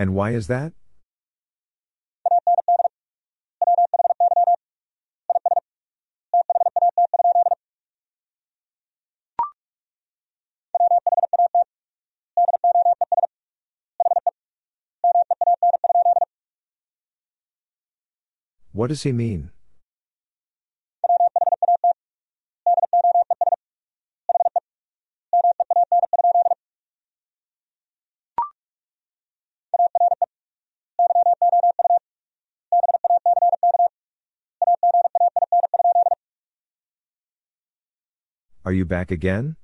And 0.00 0.14
why 0.14 0.30
is 0.30 0.46
that? 0.46 0.72
What 18.72 18.86
does 18.86 19.02
he 19.02 19.12
mean? 19.12 19.50
Are 38.70 38.72
you 38.72 38.84
back 38.84 39.10
again? 39.10 39.56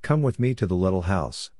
Come 0.00 0.22
with 0.22 0.40
me 0.40 0.54
to 0.54 0.66
the 0.66 0.74
little 0.74 1.02
house. 1.02 1.50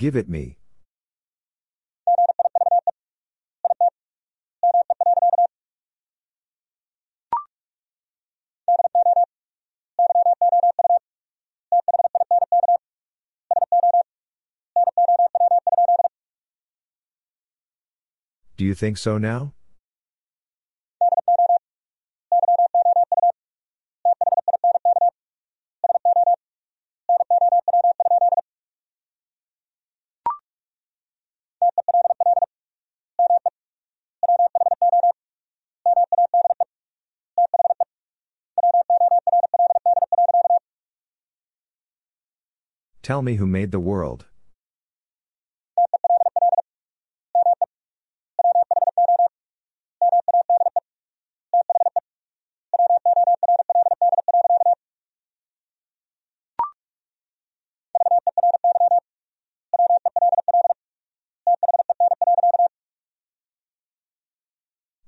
Give 0.00 0.16
it 0.16 0.30
me. 0.30 0.56
Do 18.56 18.64
you 18.64 18.74
think 18.74 18.96
so 18.96 19.18
now? 19.18 19.52
Tell 43.10 43.22
me 43.22 43.34
who 43.34 43.46
made 43.48 43.72
the 43.72 43.80
world. 43.80 44.26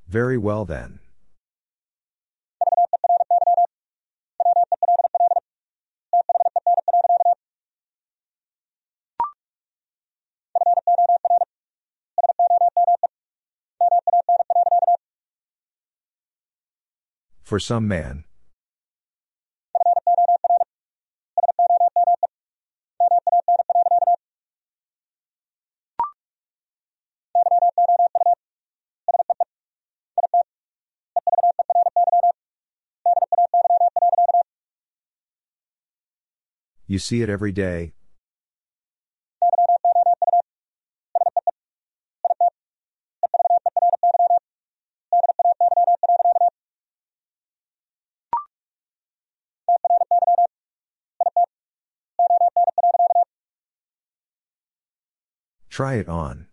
Very 0.08 0.36
well 0.36 0.64
then. 0.64 0.98
For 17.52 17.60
some 17.60 17.86
man. 17.86 18.24
You 36.86 36.98
see 36.98 37.20
it 37.20 37.28
every 37.28 37.52
day. 37.52 37.92
Try 55.72 55.94
it 55.94 56.06
on. 56.06 56.48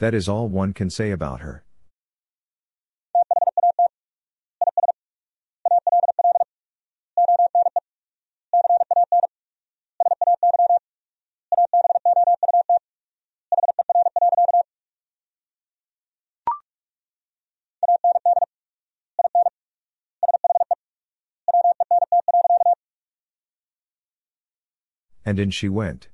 That 0.00 0.12
is 0.12 0.28
all 0.28 0.48
one 0.48 0.74
can 0.74 0.90
say 0.90 1.10
about 1.10 1.40
her. 1.40 1.64
And 25.30 25.38
in 25.38 25.50
she 25.52 25.68
went. 25.68 26.08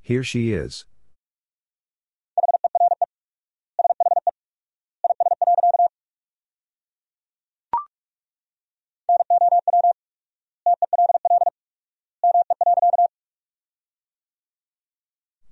Here 0.00 0.24
she 0.24 0.52
is. 0.52 0.84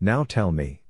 Now 0.03 0.25
tell 0.25 0.51
me. 0.51 0.81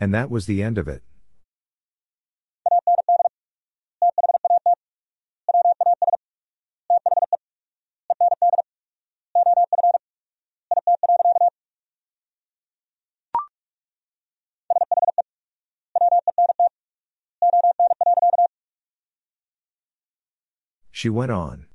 And 0.00 0.14
that 0.14 0.30
was 0.30 0.46
the 0.46 0.62
end 0.62 0.78
of 0.78 0.86
it. 0.86 1.02
She 20.98 21.08
went 21.08 21.30
on. 21.30 21.66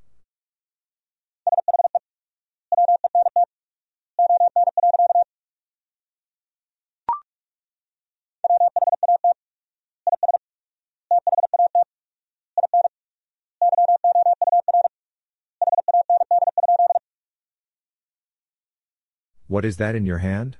What 19.47 19.63
is 19.63 19.77
that 19.77 19.95
in 19.95 20.05
your 20.05 20.17
hand? 20.17 20.57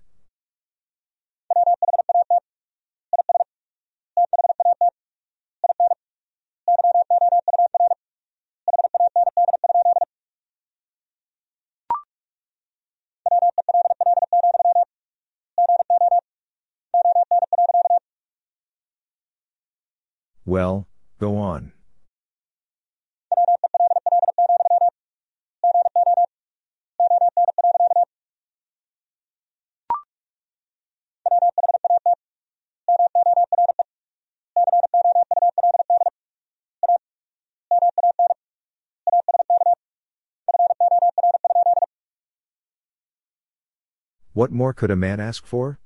Well, 20.54 20.86
go 21.20 21.36
on. 21.38 21.72
What 44.34 44.52
more 44.52 44.72
could 44.76 44.92
a 44.92 44.96
man 44.96 45.20
ask 45.20 45.48
for? 45.48 45.80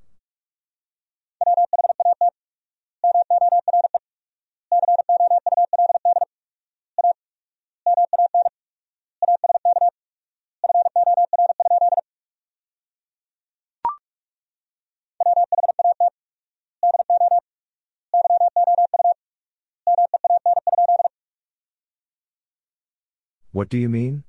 What 23.58 23.70
do 23.70 23.80
you 23.80 23.90
mean? 23.90 24.24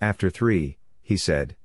After 0.00 0.30
three, 0.30 0.78
he 1.02 1.16
said. 1.16 1.56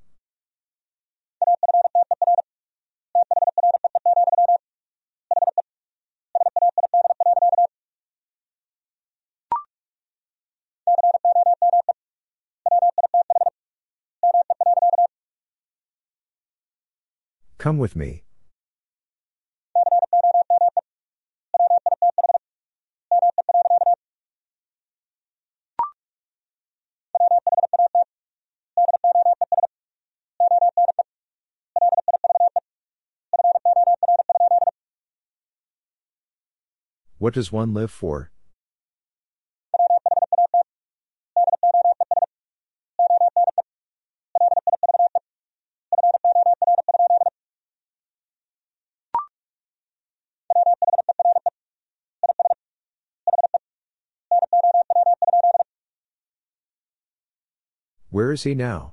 Come 17.61 17.77
with 17.77 17.95
me. 17.95 18.23
What 37.19 37.35
does 37.35 37.51
one 37.51 37.75
live 37.75 37.91
for? 37.91 38.31
Where 58.11 58.33
is 58.33 58.43
he 58.43 58.53
now? 58.53 58.91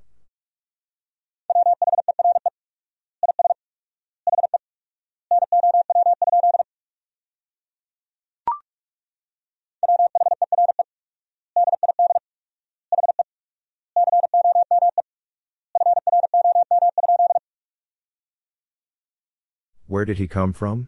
Where 19.88 20.04
did 20.04 20.18
he 20.18 20.28
come 20.28 20.52
from? 20.52 20.86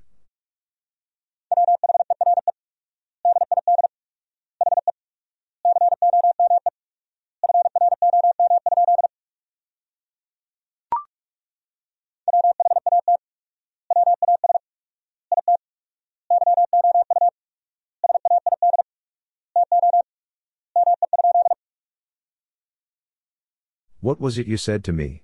What 24.10 24.20
was 24.20 24.38
it 24.38 24.48
you 24.48 24.56
said 24.56 24.82
to 24.82 24.92
me? 24.92 25.22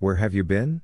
Where 0.00 0.16
have 0.16 0.34
you 0.34 0.42
been? 0.42 0.82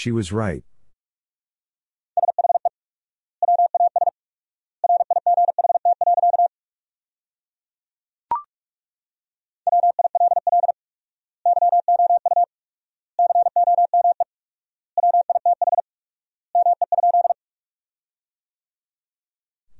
She 0.00 0.10
was 0.10 0.32
right. 0.32 0.64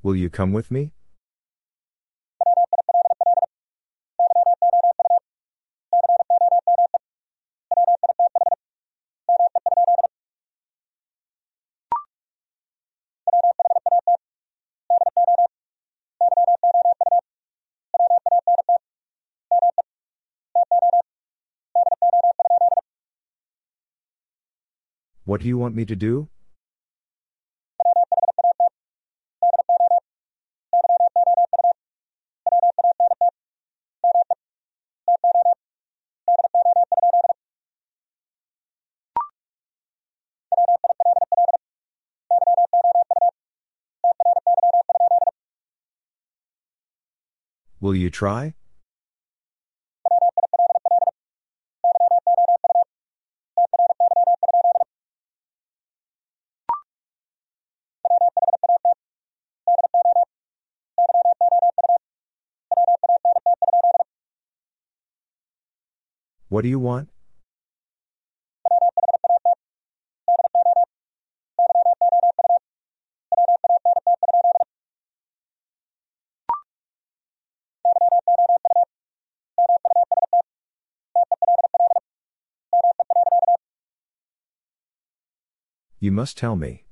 Will 0.02 0.14
you 0.14 0.28
come 0.28 0.52
with 0.52 0.70
me? 0.70 0.92
What 25.30 25.42
do 25.42 25.46
you 25.46 25.58
want 25.58 25.76
me 25.76 25.84
to 25.84 25.94
do? 25.94 26.28
Will 47.80 47.94
you 47.94 48.10
try? 48.10 48.54
What 66.60 66.64
do 66.64 66.68
you 66.68 66.78
want? 66.78 67.08
You 85.98 86.12
must 86.12 86.36
tell 86.36 86.56
me. 86.56 86.84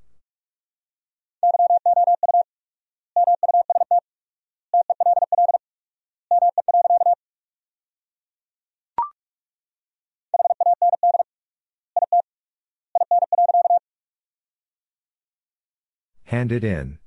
Hand 16.28 16.52
it 16.52 16.62
in. 16.62 16.98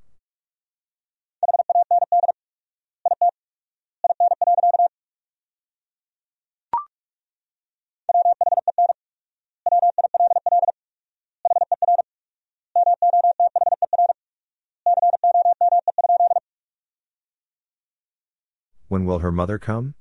When 18.88 19.04
will 19.06 19.20
her 19.20 19.30
mother 19.30 19.60
come? 19.60 19.94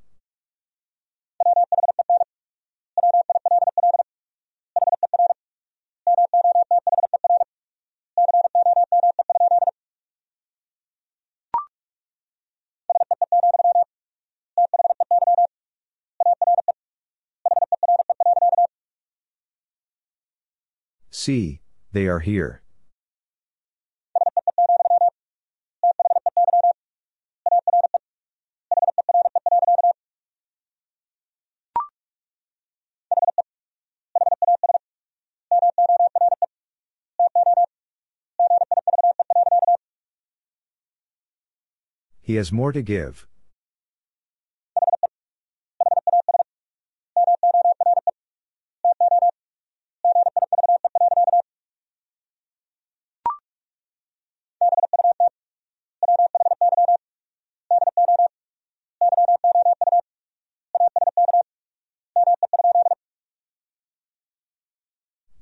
See, 21.23 21.59
they 21.91 22.07
are 22.07 22.17
here. 22.17 22.63
He 42.23 42.33
has 42.37 42.51
more 42.51 42.71
to 42.71 42.81
give. 42.81 43.27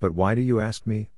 But 0.10 0.16
why 0.16 0.34
do 0.34 0.42
you 0.42 0.60
ask 0.60 0.88
me? 0.88 1.12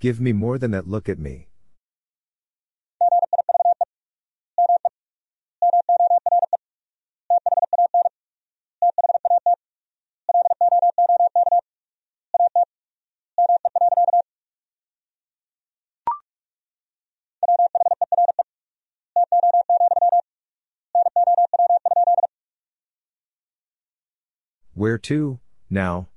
Give 0.00 0.18
me 0.22 0.32
more 0.32 0.56
than 0.56 0.70
that 0.70 0.88
look 0.88 1.10
at 1.10 1.18
me. 1.18 1.48
Where 25.04 25.18
to, 25.18 25.38
now? 25.68 26.08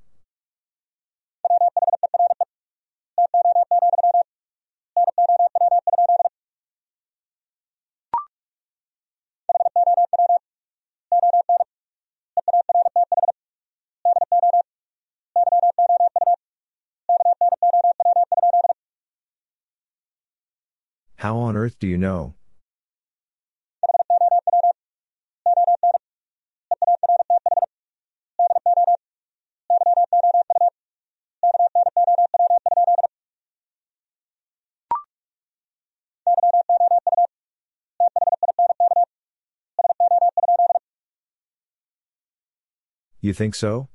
How 21.18 21.36
on 21.40 21.58
earth 21.58 21.78
do 21.78 21.88
you 21.88 21.98
know? 21.98 22.37
You 43.28 43.34
think 43.34 43.56
so? 43.56 43.90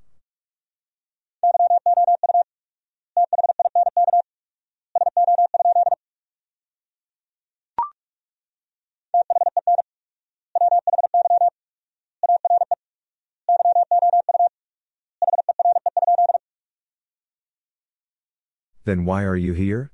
Then 18.85 19.07
why 19.07 19.25
are 19.25 19.35
you 19.35 19.55
here? 19.55 19.93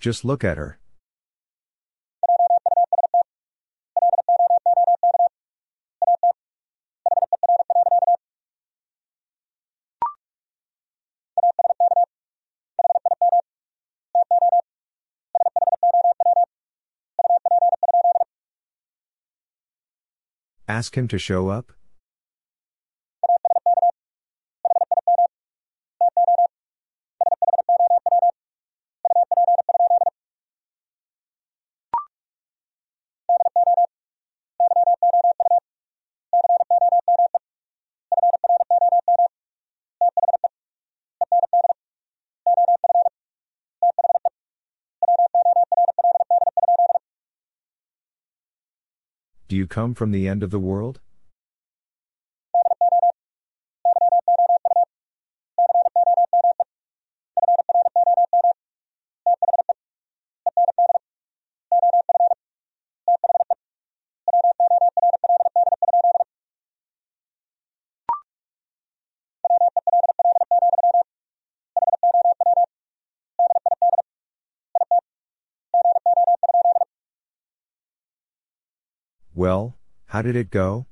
Just 0.00 0.24
look 0.24 0.44
at 0.44 0.56
her. 0.56 0.78
Ask 20.68 20.96
him 20.96 21.08
to 21.08 21.18
show 21.18 21.48
up? 21.48 21.72
Do 49.48 49.56
you 49.56 49.66
come 49.66 49.94
from 49.94 50.10
the 50.10 50.28
end 50.28 50.42
of 50.42 50.50
the 50.50 50.58
world? 50.58 51.00
Well, 79.38 79.76
how 80.06 80.20
did 80.22 80.34
it 80.34 80.50
go? 80.50 80.86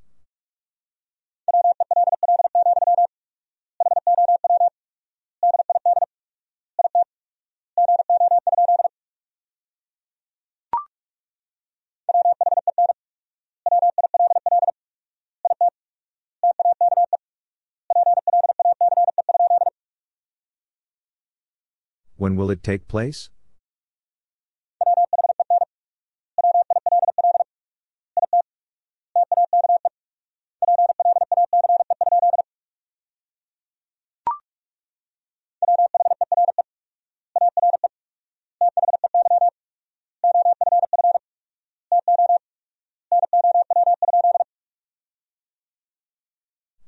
When 22.16 22.36
will 22.36 22.52
it 22.52 22.62
take 22.62 22.86
place? 22.86 23.28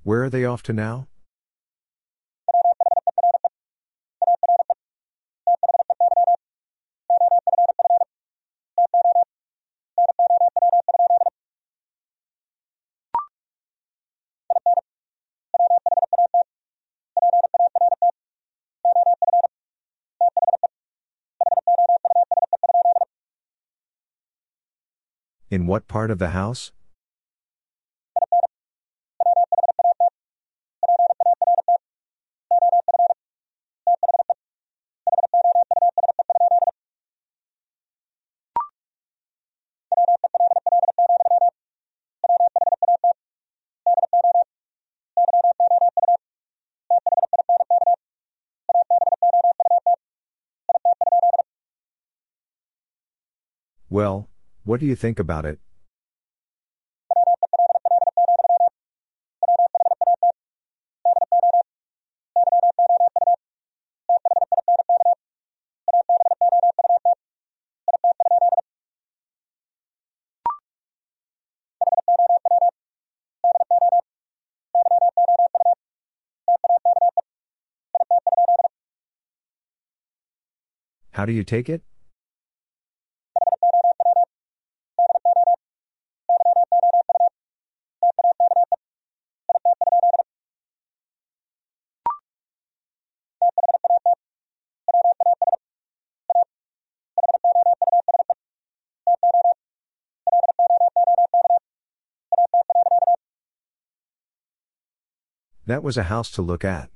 Where 0.09 0.22
are 0.22 0.30
they 0.30 0.47
off 0.47 0.62
to 0.62 0.72
now? 0.72 1.06
In 25.51 25.66
what 25.66 25.86
part 25.86 26.10
of 26.10 26.18
the 26.18 26.28
house? 26.28 26.72
Well, 53.98 54.28
what 54.62 54.78
do 54.78 54.86
you 54.86 54.94
think 54.94 55.18
about 55.18 55.44
it? 55.44 55.58
How 81.10 81.26
do 81.26 81.32
you 81.32 81.42
take 81.42 81.68
it? 81.68 81.82
That 105.69 105.82
was 105.82 105.99
a 105.99 106.05
house 106.05 106.31
to 106.31 106.40
look 106.40 106.65
at. 106.65 106.89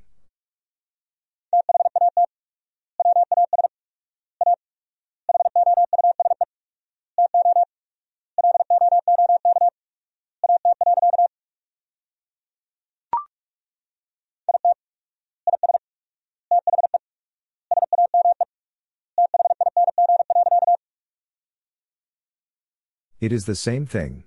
It 23.21 23.33
is 23.33 23.45
the 23.45 23.55
same 23.55 23.85
thing. 23.85 24.25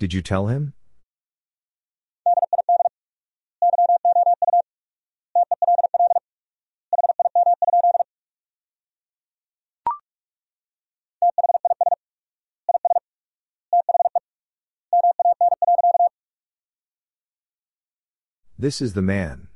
Did 0.00 0.14
you 0.14 0.22
tell 0.22 0.46
him? 0.46 0.72
This 18.58 18.80
is 18.80 18.94
the 18.94 19.02
man. 19.02 19.49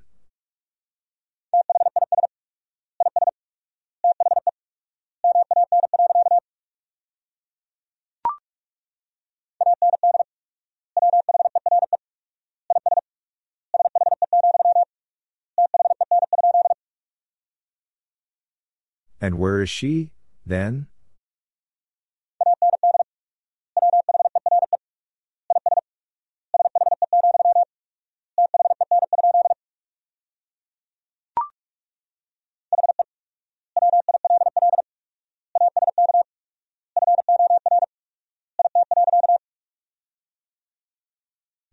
And 19.25 19.39
where 19.39 19.63
is 19.63 19.71
she, 19.71 20.11
then? 20.45 20.87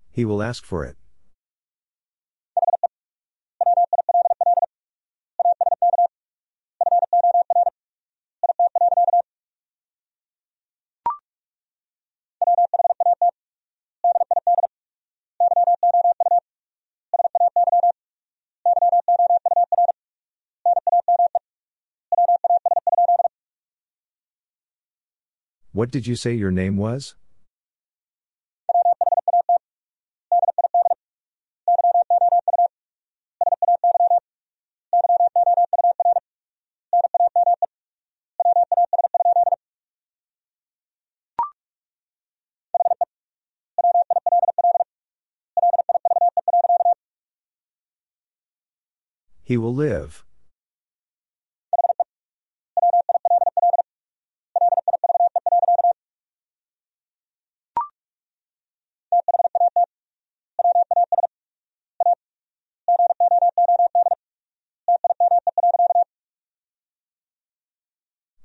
He 0.10 0.24
will 0.24 0.42
ask 0.42 0.64
for 0.64 0.86
it. 0.86 1.01
What 25.82 25.90
did 25.90 26.06
you 26.06 26.16
say 26.16 26.34
your 26.36 26.52
name 26.52 26.78
was? 26.78 27.16
He 49.44 49.58
will 49.58 49.74
live. 49.74 50.24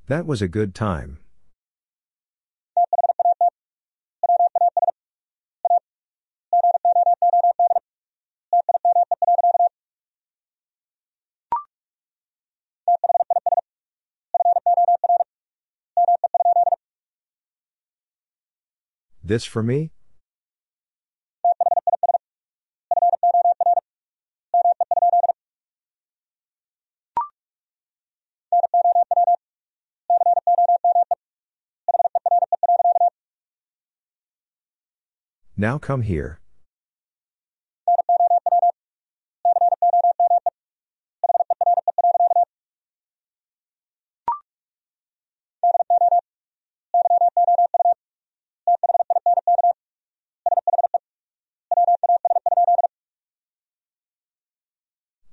That 0.08 0.24
was 0.24 0.40
a 0.40 0.46
good 0.46 0.72
time. 0.72 1.18
This 19.24 19.44
for 19.44 19.60
me? 19.60 19.90
Now 35.58 35.78
come 35.78 36.02
here. 36.02 36.38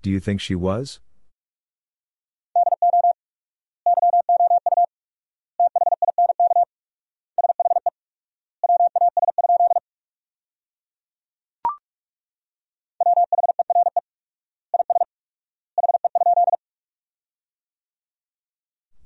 Do 0.01 0.09
you 0.09 0.21
think 0.21 0.39
she 0.39 0.55
was? 0.55 0.99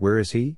Where 0.07 0.19
is 0.19 0.31
he? 0.31 0.55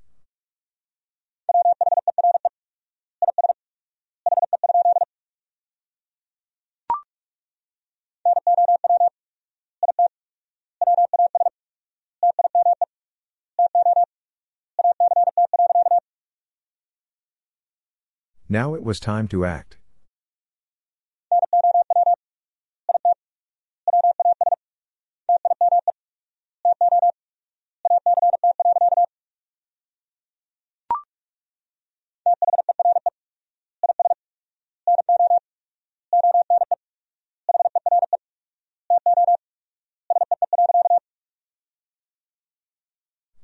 Now 18.47 18.75
it 18.75 18.83
was 18.83 18.99
time 18.99 19.27
to 19.29 19.45
act. 19.45 19.78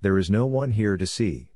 There 0.06 0.20
is 0.20 0.30
no 0.30 0.46
one 0.46 0.70
here 0.70 0.98
to 0.98 1.08
see. 1.08 1.48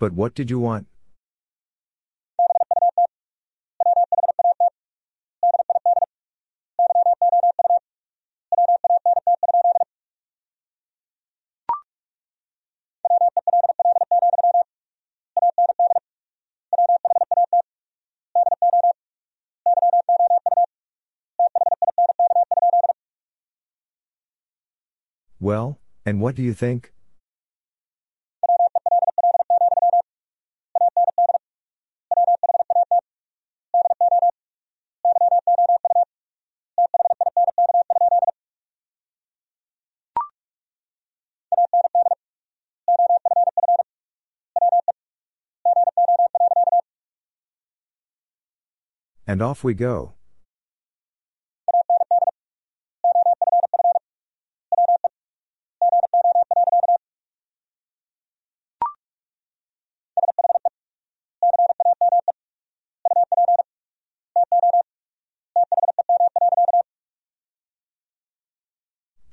But 0.00 0.12
what 0.12 0.34
did 0.34 0.50
you 0.50 0.58
want? 0.58 0.88
Well, 25.44 25.78
and 26.06 26.22
what 26.22 26.36
do 26.36 26.42
you 26.42 26.54
think? 26.54 26.94
And 49.26 49.42
off 49.42 49.62
we 49.62 49.74
go. 49.74 50.14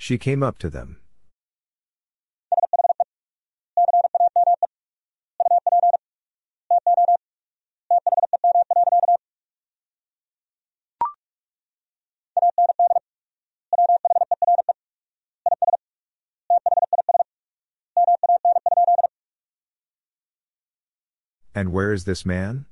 She 0.02 0.18
came 0.18 0.42
up 0.42 0.58
to 0.58 0.70
them. 0.72 0.98
And 21.54 21.72
where 21.72 21.94
is 21.94 22.06
this 22.06 22.26
man? 22.26 22.66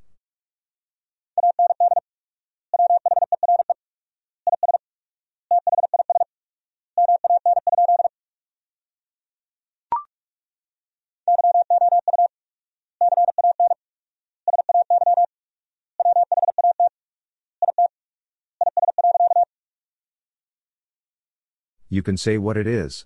You 21.89 22.03
can 22.03 22.17
say 22.17 22.37
what 22.37 22.55
it 22.55 22.67
is. 22.67 23.05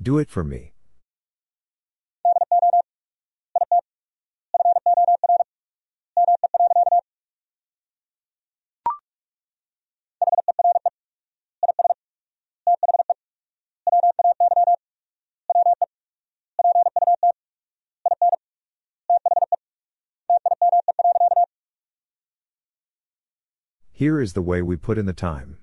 Do 0.00 0.18
it 0.18 0.30
for 0.30 0.42
me. 0.42 0.72
Here 24.02 24.20
is 24.20 24.32
the 24.32 24.42
way 24.42 24.62
we 24.62 24.74
put 24.74 24.98
in 24.98 25.06
the 25.06 25.12
time. 25.12 25.58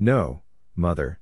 No, 0.00 0.42
mother. 0.74 1.20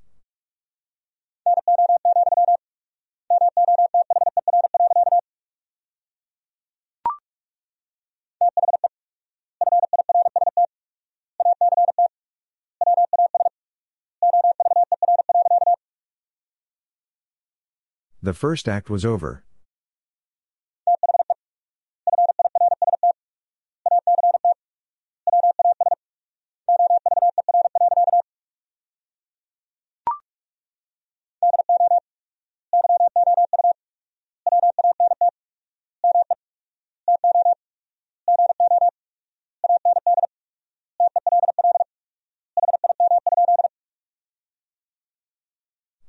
The 18.27 18.35
first 18.35 18.69
act 18.69 18.91
was 18.91 19.05
over. 19.05 19.45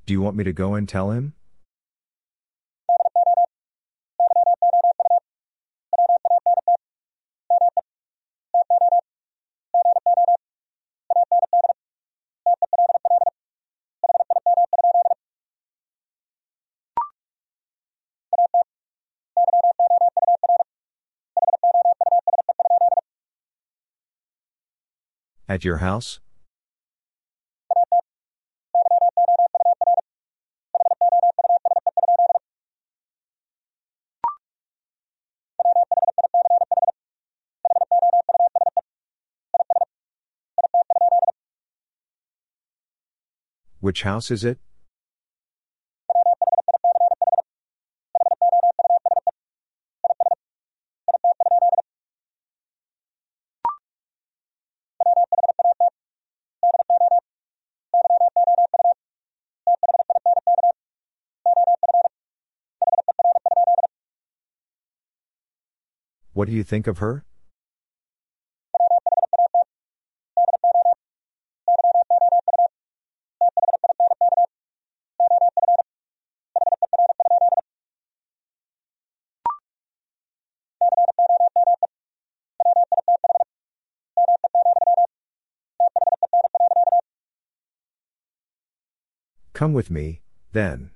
Do 0.07 0.13
you 0.13 0.19
want 0.19 0.35
me 0.35 0.43
to 0.45 0.51
go 0.51 0.73
and 0.73 0.89
tell 0.89 1.11
him? 1.11 1.36
At 25.49 25.63
your 25.63 25.77
house? 25.77 26.19
Which 43.79 44.03
house 44.03 44.31
is 44.31 44.43
it? 44.43 44.59
What 66.37 66.47
do 66.47 66.53
you 66.53 66.63
think 66.63 66.85
of 66.85 66.99
her? 66.99 67.25
Come 89.53 89.73
with 89.73 89.89
me, 89.89 90.21
then. 90.51 90.91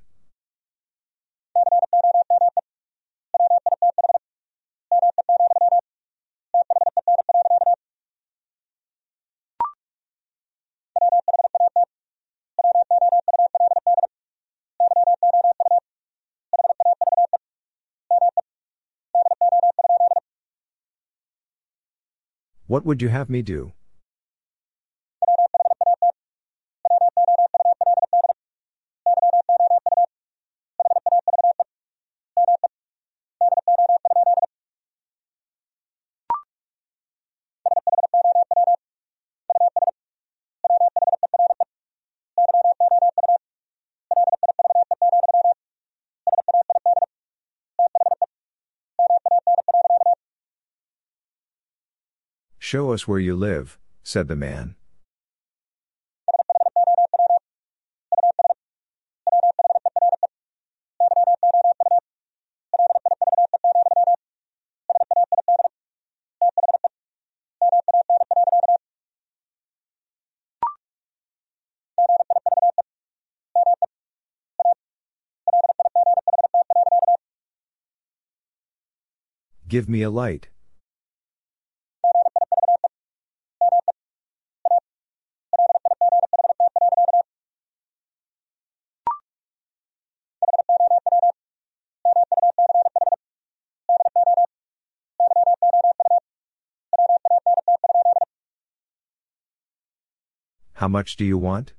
What 22.71 22.85
would 22.85 23.01
you 23.01 23.09
have 23.09 23.29
me 23.29 23.41
do? 23.41 23.73
Show 52.71 52.93
us 52.93 53.05
where 53.05 53.19
you 53.19 53.35
live, 53.35 53.77
said 54.01 54.29
the 54.29 54.35
man. 54.37 54.75
Give 79.67 79.89
me 79.89 80.03
a 80.03 80.09
light. 80.09 80.47
How 100.81 100.87
much 100.87 101.15
do 101.15 101.23
you 101.23 101.37
want? 101.37 101.73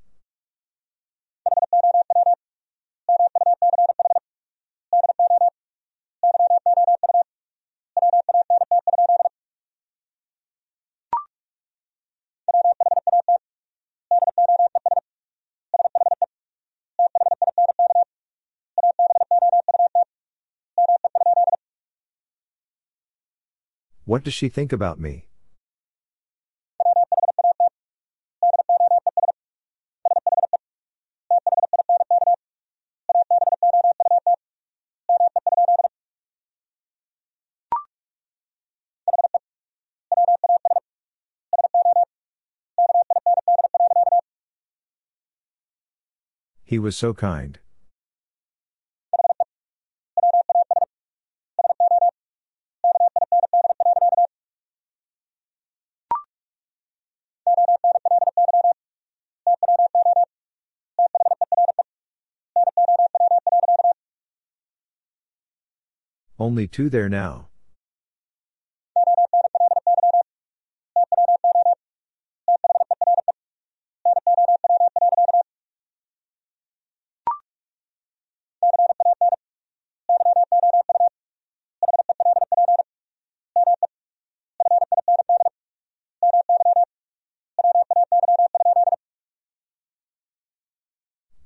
What 24.05 24.23
does 24.23 24.33
she 24.33 24.49
think 24.49 24.73
about 24.73 25.01
me? 25.01 25.32
He 46.73 46.79
was 46.79 46.97
so 46.97 47.13
kind. 47.13 47.59
Only 66.39 66.67
two 66.67 66.89
there 66.89 67.11
now. 67.11 67.52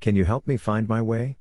Can 0.06 0.14
you 0.14 0.24
help 0.24 0.46
me 0.46 0.56
find 0.56 0.88
my 0.88 1.02
way? 1.02 1.36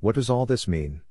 What 0.00 0.14
does 0.14 0.30
all 0.30 0.46
this 0.46 0.66
mean? 0.66 1.02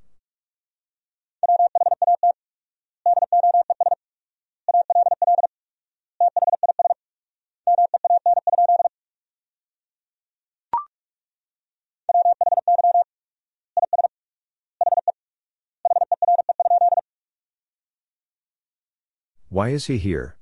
Why 19.56 19.70
is 19.70 19.86
he 19.86 19.96
here? 19.96 20.36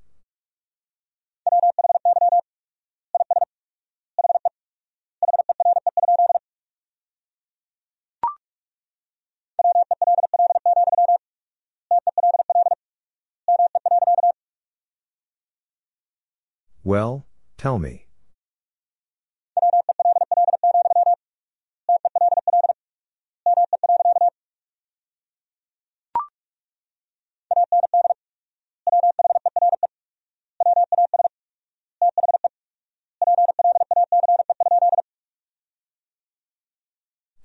Well, 16.83 17.25
tell 17.57 17.79
me. 17.79 18.04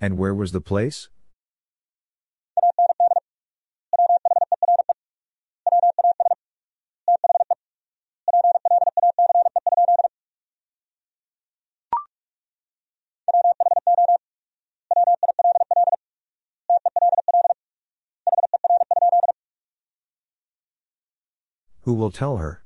And 0.01 0.17
where 0.17 0.33
was 0.33 0.53
the 0.53 0.61
place? 0.61 1.09
Who 21.81 21.93
will 21.93 22.11
tell 22.11 22.37
her? 22.37 22.63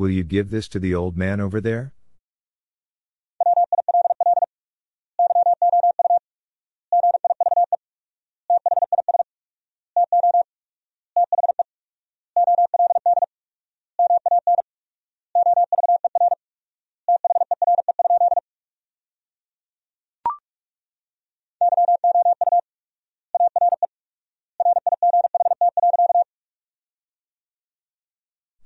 Will 0.00 0.08
you 0.08 0.24
give 0.24 0.48
this 0.48 0.66
to 0.68 0.78
the 0.78 0.94
old 0.94 1.18
man 1.18 1.42
over 1.42 1.60
there? 1.60 1.92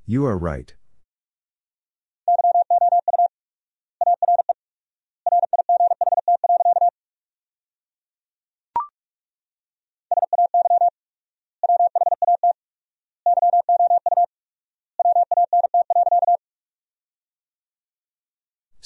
You 0.06 0.26
are 0.26 0.38
right. 0.38 0.72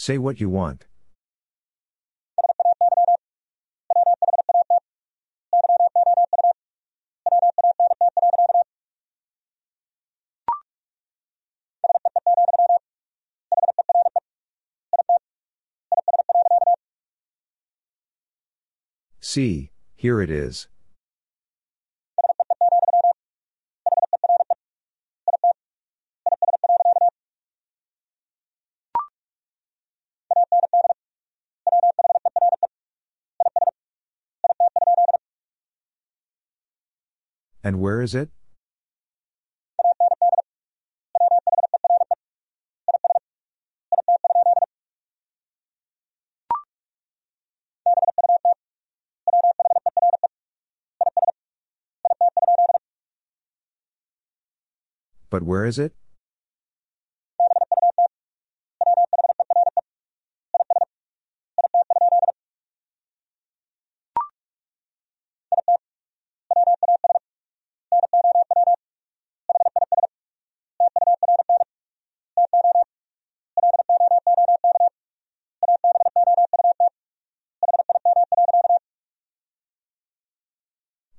Say 0.09 0.16
what 0.16 0.40
you 0.40 0.48
want. 0.48 0.86
See, 19.20 19.72
here 19.94 20.22
it 20.22 20.30
is. 20.30 20.68
And 37.68 37.80
where 37.80 38.00
is 38.00 38.14
it? 38.14 38.30
But 55.28 55.42
where 55.42 55.66
is 55.66 55.78
it? 55.78 55.92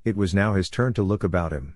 It 0.09 0.17
was 0.17 0.33
now 0.33 0.55
his 0.55 0.71
turn 0.71 0.95
to 0.95 1.03
look 1.03 1.23
about 1.23 1.53
him. 1.53 1.75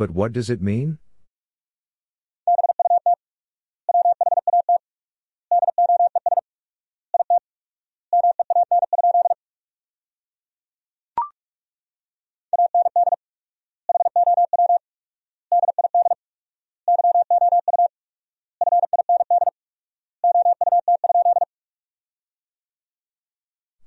But 0.00 0.12
what 0.12 0.32
does 0.32 0.48
it 0.48 0.62
mean? 0.62 0.96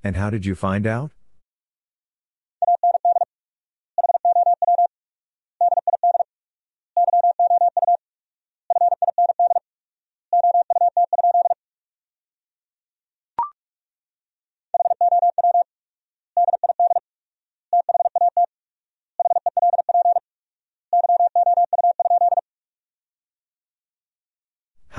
And 0.04 0.14
how 0.14 0.30
did 0.30 0.46
you 0.46 0.54
find 0.54 0.86
out? 0.86 1.10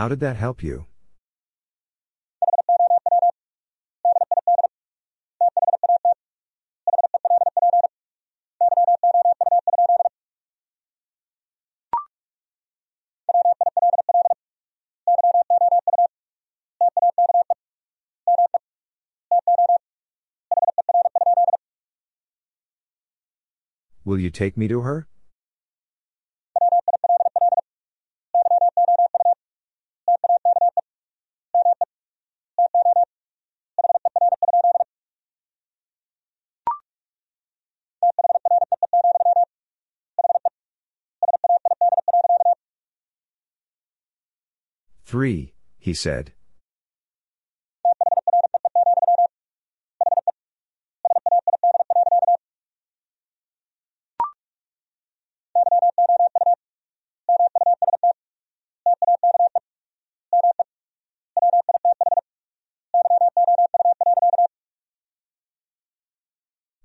How 0.06 0.10
did 0.10 0.20
that 0.20 0.36
help 0.36 0.62
you? 0.62 0.86
Will 24.04 24.20
you 24.20 24.30
take 24.30 24.56
me 24.56 24.68
to 24.68 24.82
her? 24.82 25.08
Said. 45.96 46.34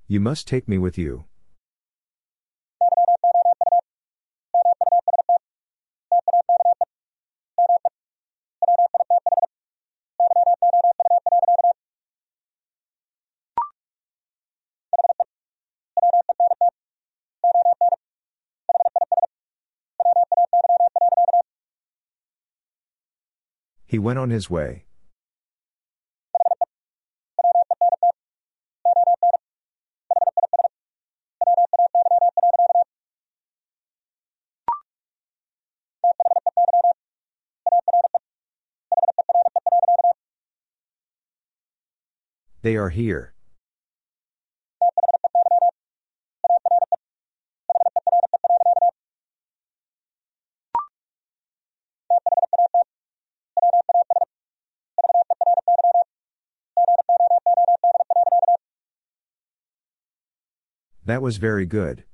You 0.06 0.18
must 0.18 0.48
take 0.48 0.66
me 0.66 0.76
with 0.76 0.98
you. 0.98 1.29
He 23.90 23.98
went 23.98 24.20
on 24.20 24.30
his 24.30 24.48
way. 24.48 24.84
They 42.62 42.76
are 42.76 42.90
here. 42.90 43.34
That 61.06 61.22
was 61.22 61.38
very 61.38 61.66
good. 61.66 62.04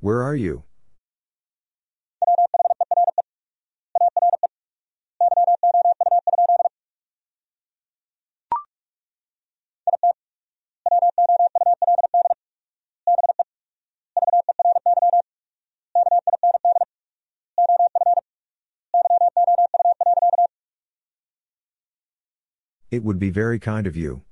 Where 0.00 0.22
are 0.22 0.36
you? 0.36 0.64
It 22.94 23.02
would 23.02 23.18
be 23.18 23.30
very 23.30 23.58
kind 23.58 23.88
of 23.88 23.96
you. 23.96 24.22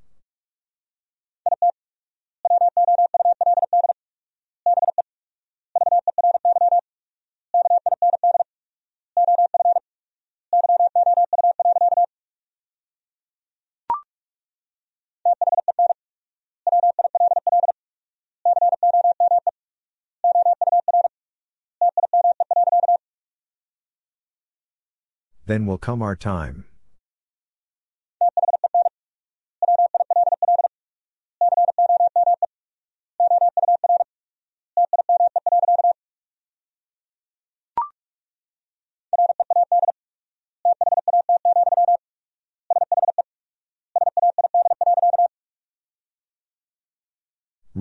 Then 25.47 25.67
will 25.67 25.79
come 25.79 26.01
our 26.01 26.15
time. 26.15 26.72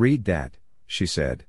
Read 0.01 0.25
that, 0.25 0.57
she 0.87 1.05
said. 1.05 1.45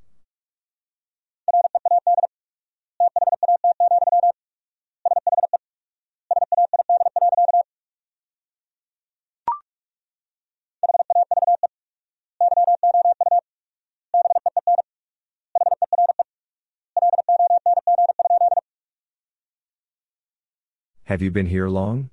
Have 21.05 21.23
you 21.23 21.31
been 21.31 21.47
here 21.47 21.69
long? 21.69 22.11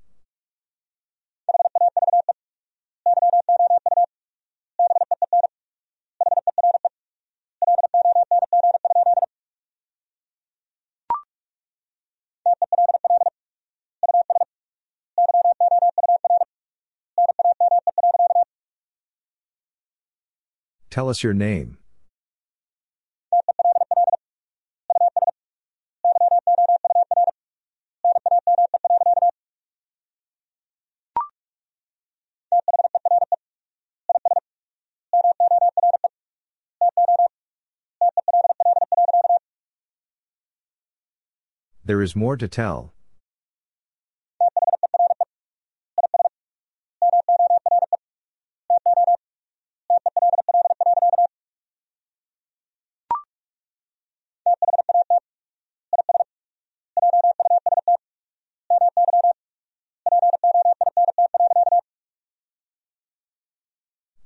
Tell 21.00 21.08
us 21.08 21.22
your 21.22 21.32
name. 21.32 21.78
There 41.82 42.02
is 42.02 42.14
more 42.14 42.36
to 42.36 42.46
tell. 42.46 42.92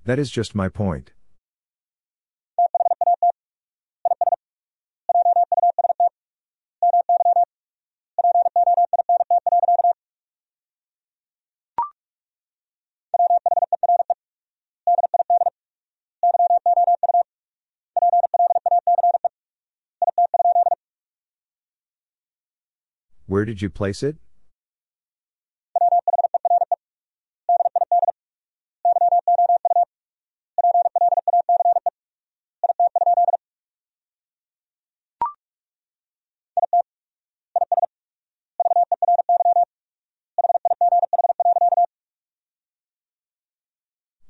That 0.05 0.19
is 0.19 0.31
just 0.31 0.55
my 0.55 0.69
point. 0.69 1.13
Where 23.27 23.47
did 23.47 23.63
you 23.63 23.71
place 23.71 24.03
it? 24.03 24.17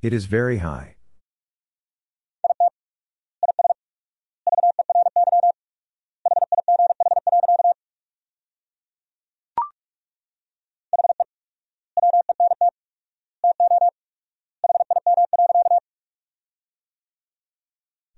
It 0.05 0.13
is 0.13 0.27
very 0.27 0.59
high. 0.59 0.97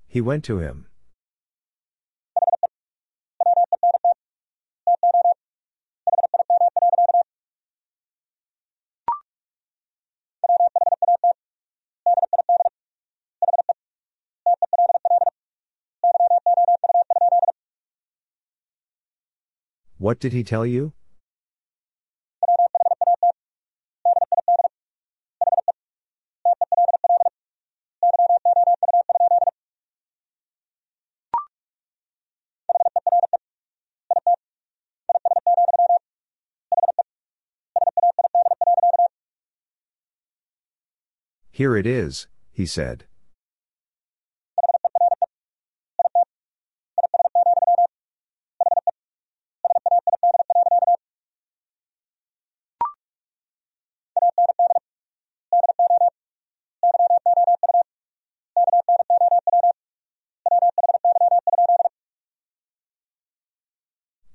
He 0.07 0.19
went 0.19 0.43
to 0.43 0.59
him. 0.59 0.87
What 20.07 20.19
did 20.19 20.31
he 20.31 20.41
tell 20.41 20.65
you? 20.65 20.93
Here 41.51 41.75
it 41.75 41.85
is, 41.85 42.27
he 42.53 42.65
said. 42.65 43.06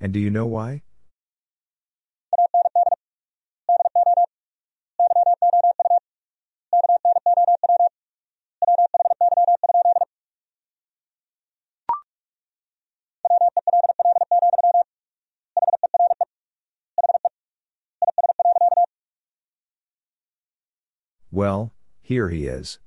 And 0.03 0.12
do 0.12 0.19
you 0.19 0.31
know 0.31 0.47
why? 0.47 0.83
Well, 21.31 21.73
here 22.03 22.29
he 22.29 22.49
is. 22.49 22.81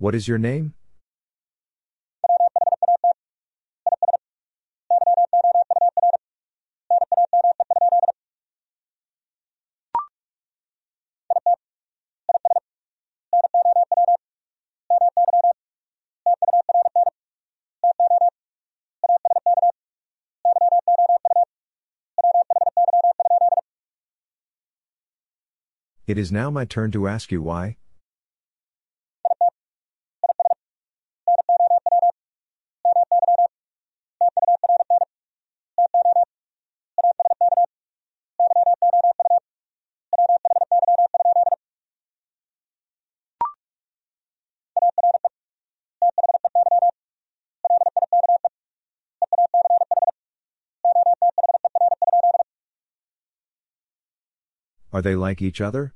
What 0.00 0.14
is 0.14 0.26
your 0.26 0.38
name? 0.38 0.72
It 26.06 26.16
is 26.16 26.32
now 26.32 26.48
my 26.48 26.64
turn 26.64 26.90
to 26.92 27.06
ask 27.06 27.30
you 27.30 27.42
why. 27.42 27.76
Are 55.00 55.02
they 55.02 55.16
like 55.16 55.40
each 55.40 55.62
other? 55.62 55.94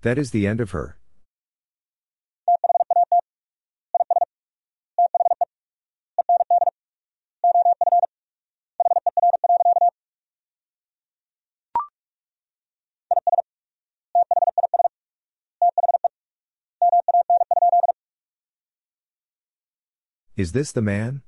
That 0.00 0.18
is 0.18 0.32
the 0.32 0.48
end 0.48 0.60
of 0.60 0.72
her. 0.72 0.98
Is 20.42 20.50
this 20.50 20.72
the 20.72 20.82
man? 20.82 21.22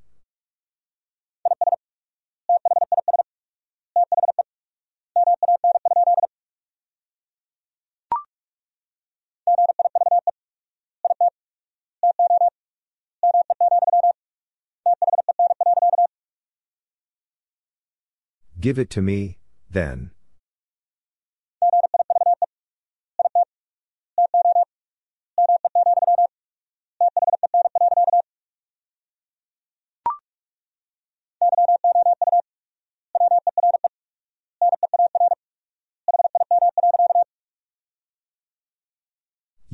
Give 18.59 18.77
it 18.77 18.89
to 18.89 19.01
me, 19.01 19.37
then. 19.71 20.14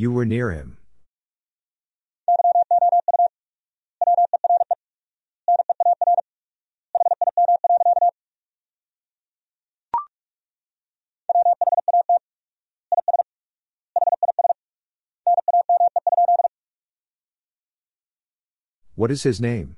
You 0.01 0.11
were 0.11 0.25
near 0.25 0.49
him. 0.49 0.77
What 18.95 19.11
is 19.11 19.21
his 19.21 19.39
name? 19.39 19.75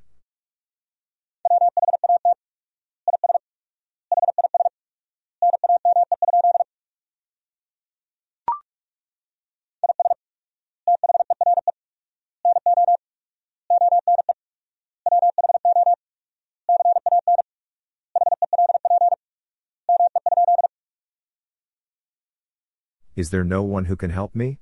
Is 23.16 23.30
there 23.30 23.44
no 23.44 23.62
one 23.62 23.84
who 23.84 23.94
can 23.94 24.10
help 24.10 24.34
me? 24.34 24.58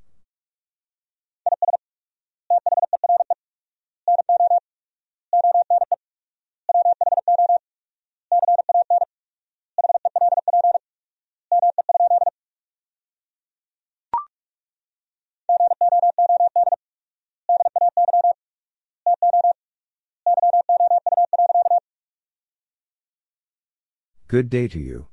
Good 24.28 24.50
day 24.50 24.68
to 24.68 24.78
you. 24.78 25.11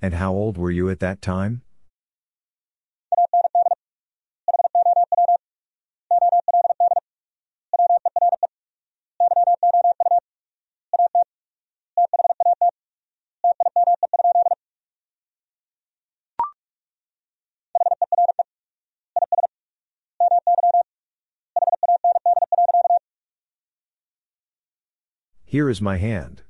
And 0.00 0.14
how 0.14 0.32
old 0.32 0.58
were 0.58 0.70
you 0.70 0.88
at 0.90 1.00
that 1.00 1.22
time? 1.22 1.62
Here 25.44 25.70
is 25.70 25.80
my 25.80 25.96
hand. 25.96 26.42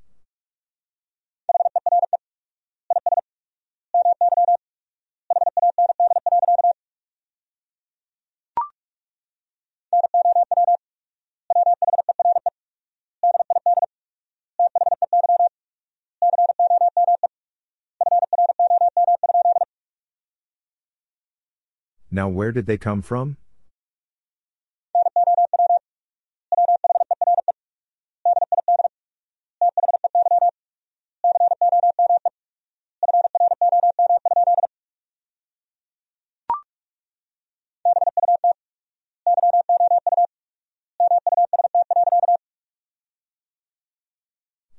Now 22.17 22.31
where 22.31 22.51
did 22.51 22.65
they 22.65 22.79
come 22.79 23.03
from? 23.03 23.37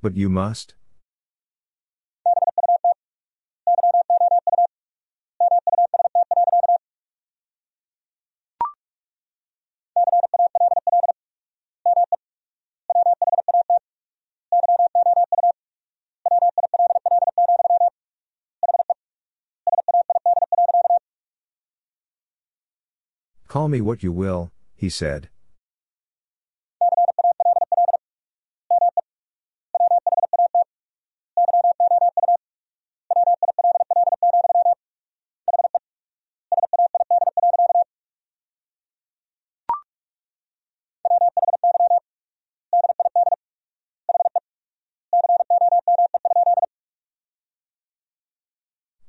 But 0.01 0.17
you 0.17 0.27
must? 0.27 0.73
Call 23.57 23.69
me 23.69 23.81
what 23.81 24.03
you 24.03 24.11
will, 24.11 24.51
he 24.75 24.87
said. 24.87 25.29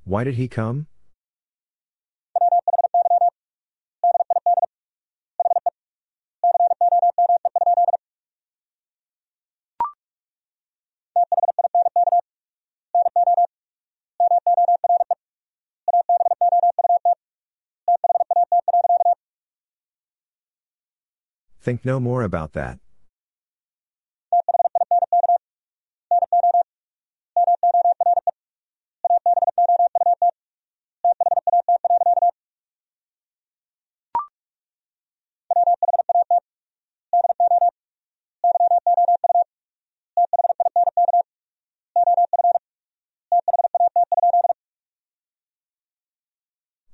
Why 0.04 0.24
did 0.24 0.36
he 0.36 0.48
come? 0.48 0.86
Think 21.68 21.84
no 21.84 22.00
more 22.00 22.22
about 22.22 22.54
that. 22.54 22.78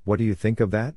What 0.03 0.19
do 0.19 0.25
you 0.25 0.35
think 0.35 0.59
of 0.59 0.73
that? 0.73 0.97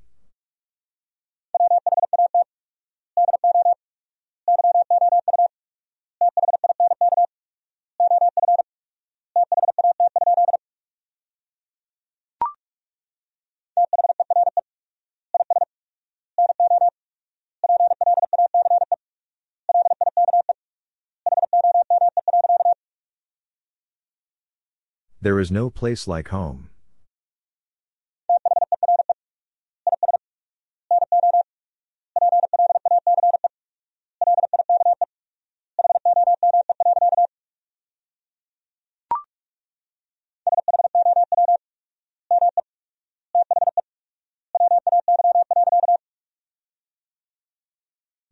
There 25.27 25.41
is 25.41 25.51
no 25.51 25.69
place 25.69 26.07
like 26.07 26.29
home. 26.29 26.69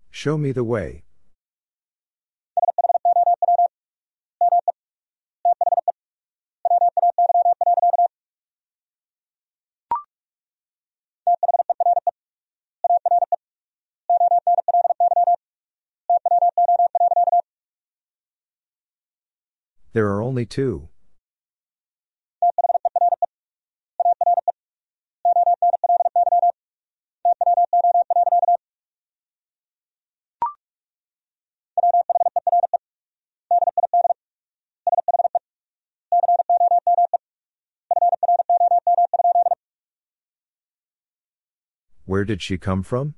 Show 0.10 0.38
me 0.38 0.54
the 0.54 0.64
way. 0.64 1.04
There 19.96 20.08
are 20.10 20.22
only 20.22 20.46
two. 20.46 20.90
Where 42.04 42.26
did 42.26 42.42
she 42.42 42.58
come 42.58 42.84
from? 42.84 43.16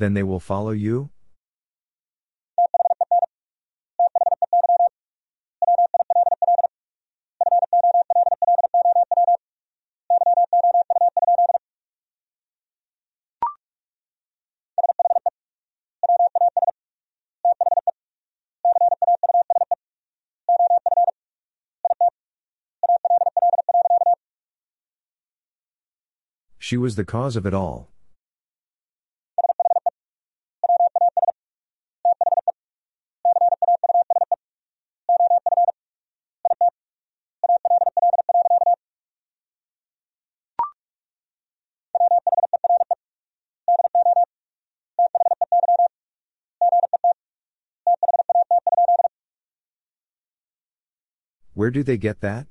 Then 0.00 0.14
they 0.14 0.22
will 0.22 0.40
follow 0.40 0.70
you? 0.70 1.10
She 26.58 26.78
was 26.78 26.96
the 26.96 27.04
cause 27.04 27.36
of 27.36 27.44
it 27.44 27.52
all. 27.52 27.89
Where 51.60 51.70
do 51.70 51.82
they 51.82 51.98
get 51.98 52.22
that? 52.22 52.46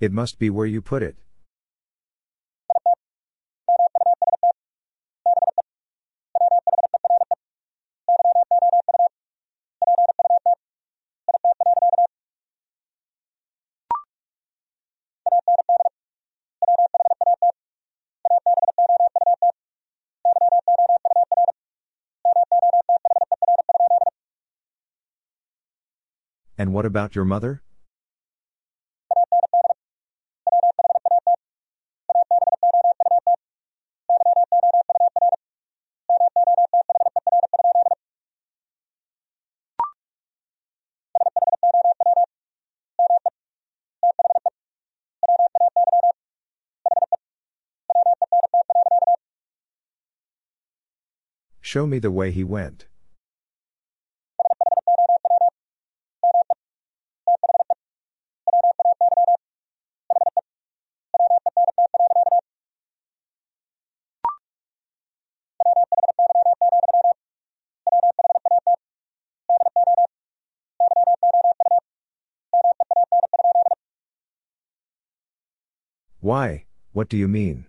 It 0.00 0.10
must 0.10 0.38
be 0.38 0.48
where 0.48 0.64
you 0.64 0.80
put 0.80 1.02
it. 1.02 1.16
And 26.64 26.72
what 26.72 26.86
about 26.86 27.14
your 27.14 27.26
mother? 27.26 27.60
Show 51.60 51.86
me 51.86 51.98
the 51.98 52.10
way 52.10 52.30
he 52.30 52.42
went. 52.42 52.86
Why, 76.24 76.64
what 76.94 77.10
do 77.10 77.18
you 77.18 77.28
mean? 77.28 77.66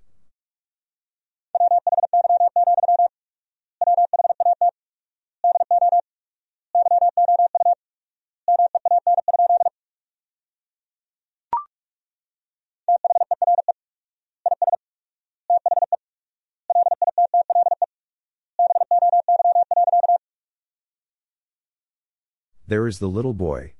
There 22.65 22.87
is 22.87 22.99
the 22.99 23.09
little 23.09 23.33
boy. 23.33 23.73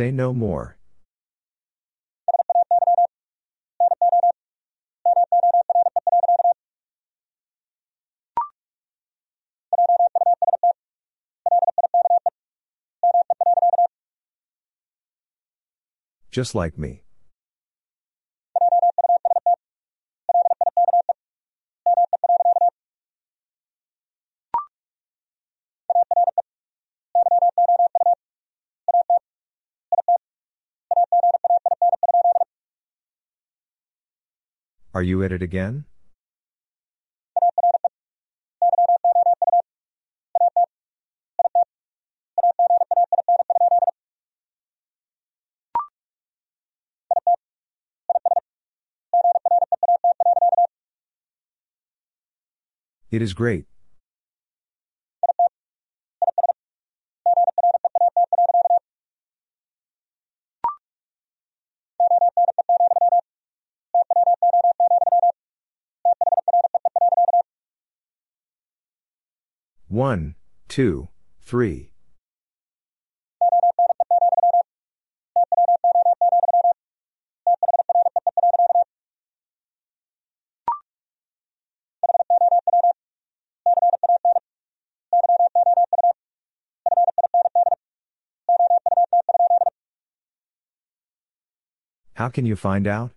Say 0.00 0.10
no 0.10 0.32
more. 0.32 0.78
Just 16.30 16.54
like 16.54 16.78
me. 16.78 17.02
Are 34.92 35.02
you 35.02 35.22
at 35.22 35.30
it 35.30 35.40
again? 35.40 35.84
It 53.10 53.22
is 53.22 53.32
great. 53.32 53.66
One, 69.90 70.36
two, 70.68 71.08
three. 71.42 71.90
How 92.14 92.28
can 92.28 92.46
you 92.46 92.54
find 92.54 92.86
out? 92.86 93.10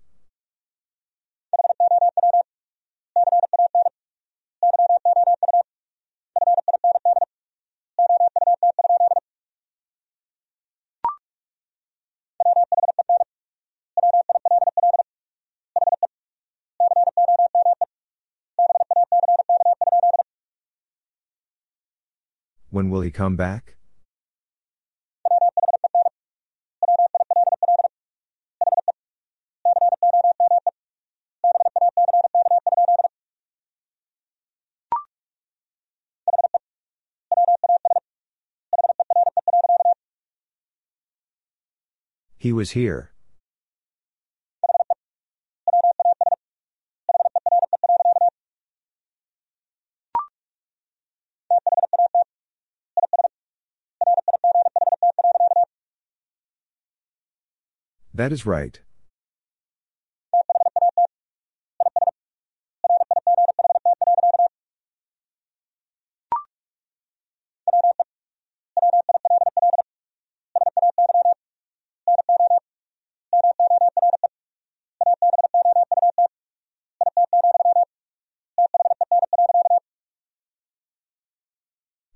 He 23.03 23.11
come 23.11 23.35
back? 23.35 23.75
He 42.37 42.53
was 42.53 42.71
here. 42.71 43.12
That 58.15 58.31
is 58.31 58.45
right. 58.45 58.79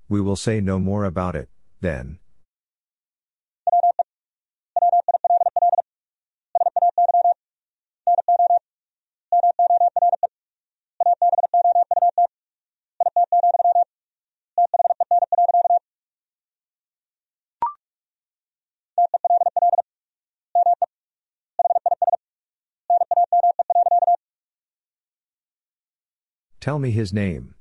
We 0.09 0.21
will 0.21 0.35
say 0.35 0.61
no 0.61 0.79
more 0.79 1.03
about 1.03 1.35
it, 1.35 1.49
then. 1.81 2.19
Tell 26.67 26.79
me 26.79 26.91
his 26.91 27.13
name. 27.13 27.55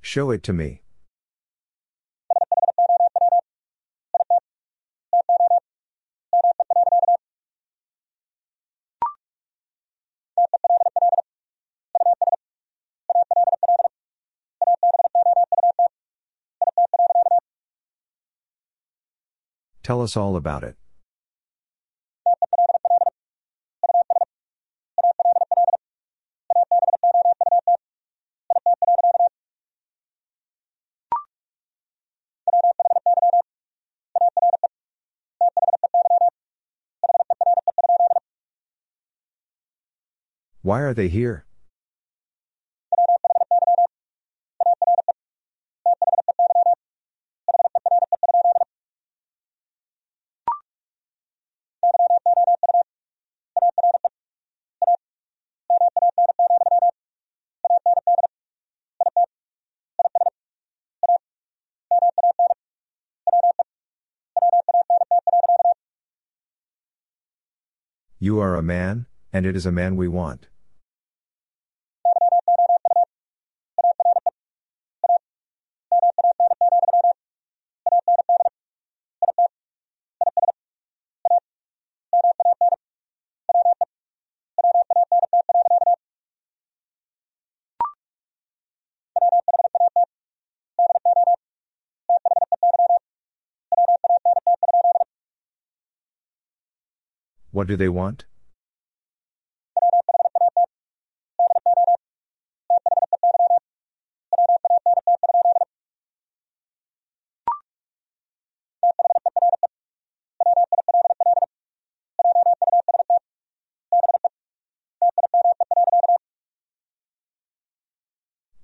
Show 0.00 0.32
it 0.32 0.42
to 0.42 0.52
me. 0.52 0.83
Tell 19.84 20.00
us 20.00 20.16
all 20.16 20.34
about 20.34 20.64
it. 20.64 20.76
Why 40.62 40.80
are 40.80 40.94
they 40.94 41.08
here? 41.08 41.44
You 68.24 68.40
are 68.40 68.56
a 68.56 68.62
man, 68.62 69.04
and 69.34 69.44
it 69.44 69.54
is 69.54 69.66
a 69.66 69.70
man 69.70 69.96
we 69.96 70.08
want. 70.08 70.48
What 97.54 97.68
do 97.68 97.76
they 97.76 97.88
want? 97.88 98.24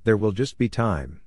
There 0.02 0.16
will 0.16 0.32
just 0.32 0.58
be 0.58 0.68
time. 0.68 1.20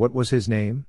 What 0.00 0.14
was 0.14 0.30
his 0.30 0.48
name? 0.48 0.86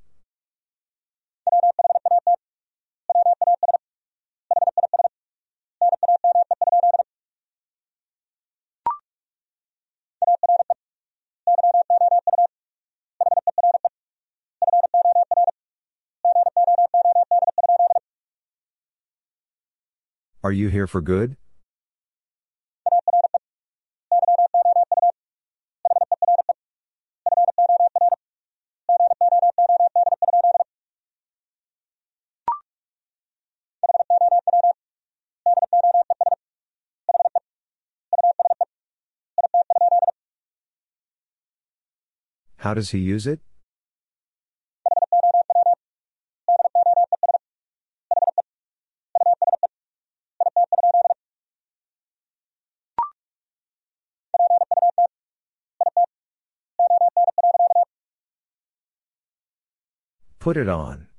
Are 20.42 20.54
you 20.54 20.70
here 20.70 20.88
for 20.88 21.02
good? 21.02 21.36
How 42.62 42.76
does 42.76 42.92
he 42.92 43.00
use 43.00 43.26
it? 43.26 43.40
Put 60.38 60.56
it 60.56 60.70
on. 60.70 61.11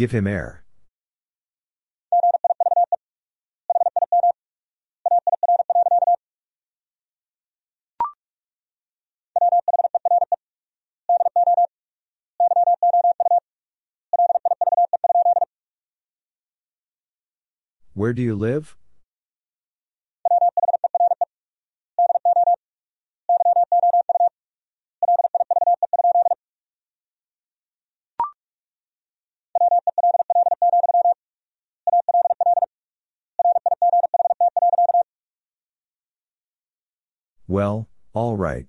Give 0.00 0.12
him 0.12 0.26
air. 0.26 0.64
Where 17.92 18.14
do 18.14 18.22
you 18.22 18.34
live? 18.34 18.79
Well, 37.50 37.88
all 38.14 38.36
right. 38.36 38.68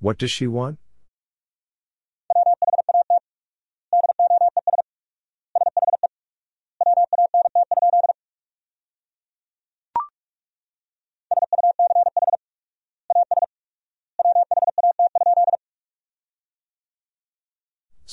What 0.00 0.18
does 0.18 0.32
she 0.32 0.48
want? 0.48 0.80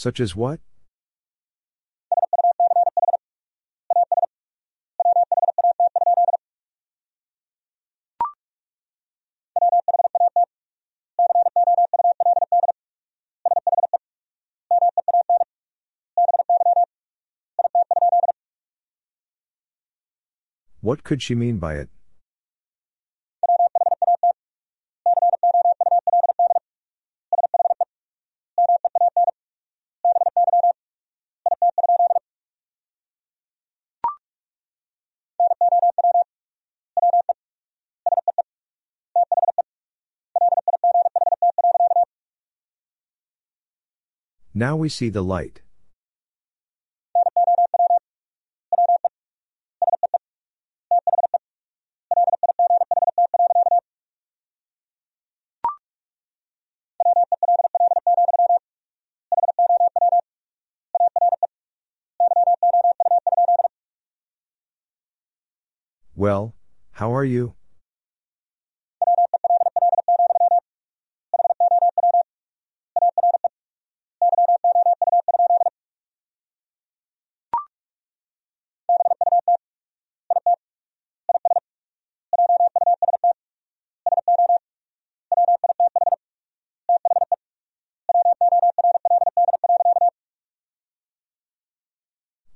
Such 0.03 0.19
as 0.19 0.35
what? 0.35 0.59
What 20.81 21.05
could 21.05 21.21
she 21.21 21.33
mean 21.33 21.59
by 21.59 21.75
it? 21.75 21.87
Now 44.55 44.75
we 44.75 44.87
see 44.87 45.09
the 45.09 45.23
light. 45.23 45.61
Well, 66.15 66.53
how 66.91 67.11
are 67.15 67.25
you? 67.25 67.55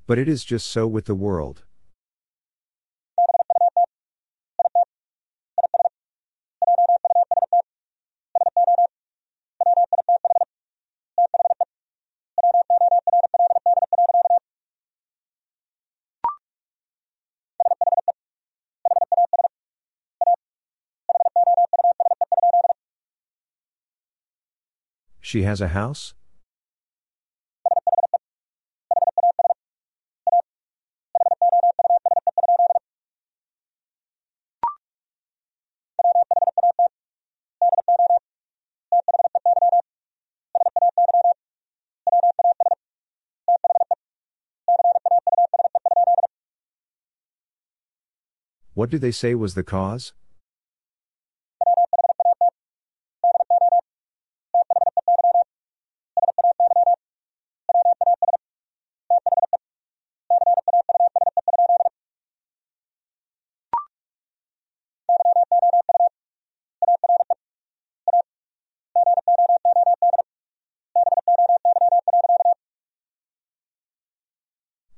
But 0.07 0.17
it 0.17 0.29
is 0.29 0.45
just 0.45 0.67
so 0.67 0.87
with 0.87 1.03
the 1.03 1.13
world. 1.13 1.63
She 25.19 25.43
has 25.43 25.59
a 25.59 25.67
house? 25.67 26.13
What 48.77 48.91
do 48.91 48.99
they 48.99 49.09
say 49.09 49.33
was 49.33 49.55
the 49.55 49.63
cause? 49.63 50.13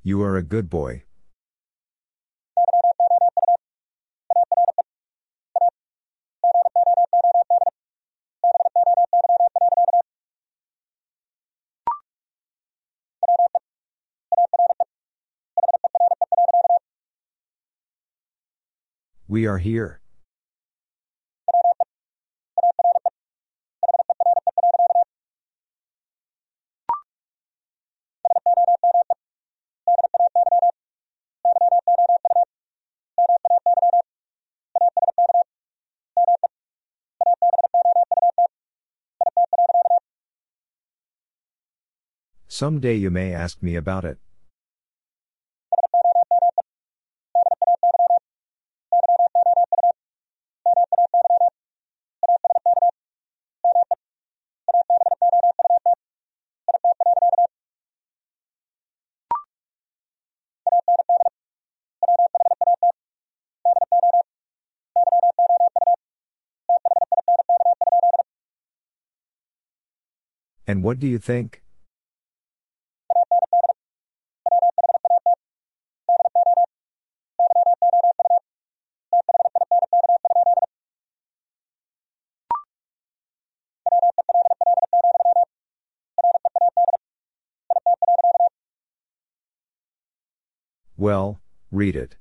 You 0.03 0.21
are 0.21 0.35
a 0.35 0.43
good 0.43 0.69
boy. 0.69 1.03
We 19.29 19.45
are 19.45 19.59
here. 19.59 20.01
Some 42.47 42.79
day 42.79 42.95
you 42.95 43.11
may 43.11 43.31
ask 43.31 43.61
me 43.61 43.75
about 43.75 44.05
it. 44.05 44.17
And 70.69 70.83
what 70.83 70.99
do 70.99 71.07
you 71.07 71.17
think? 71.17 71.63
Well, 90.95 91.41
read 91.71 91.95
it. 91.95 92.15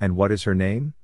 And 0.00 0.16
what 0.16 0.32
is 0.32 0.42
her 0.44 0.54
name? 0.54 0.94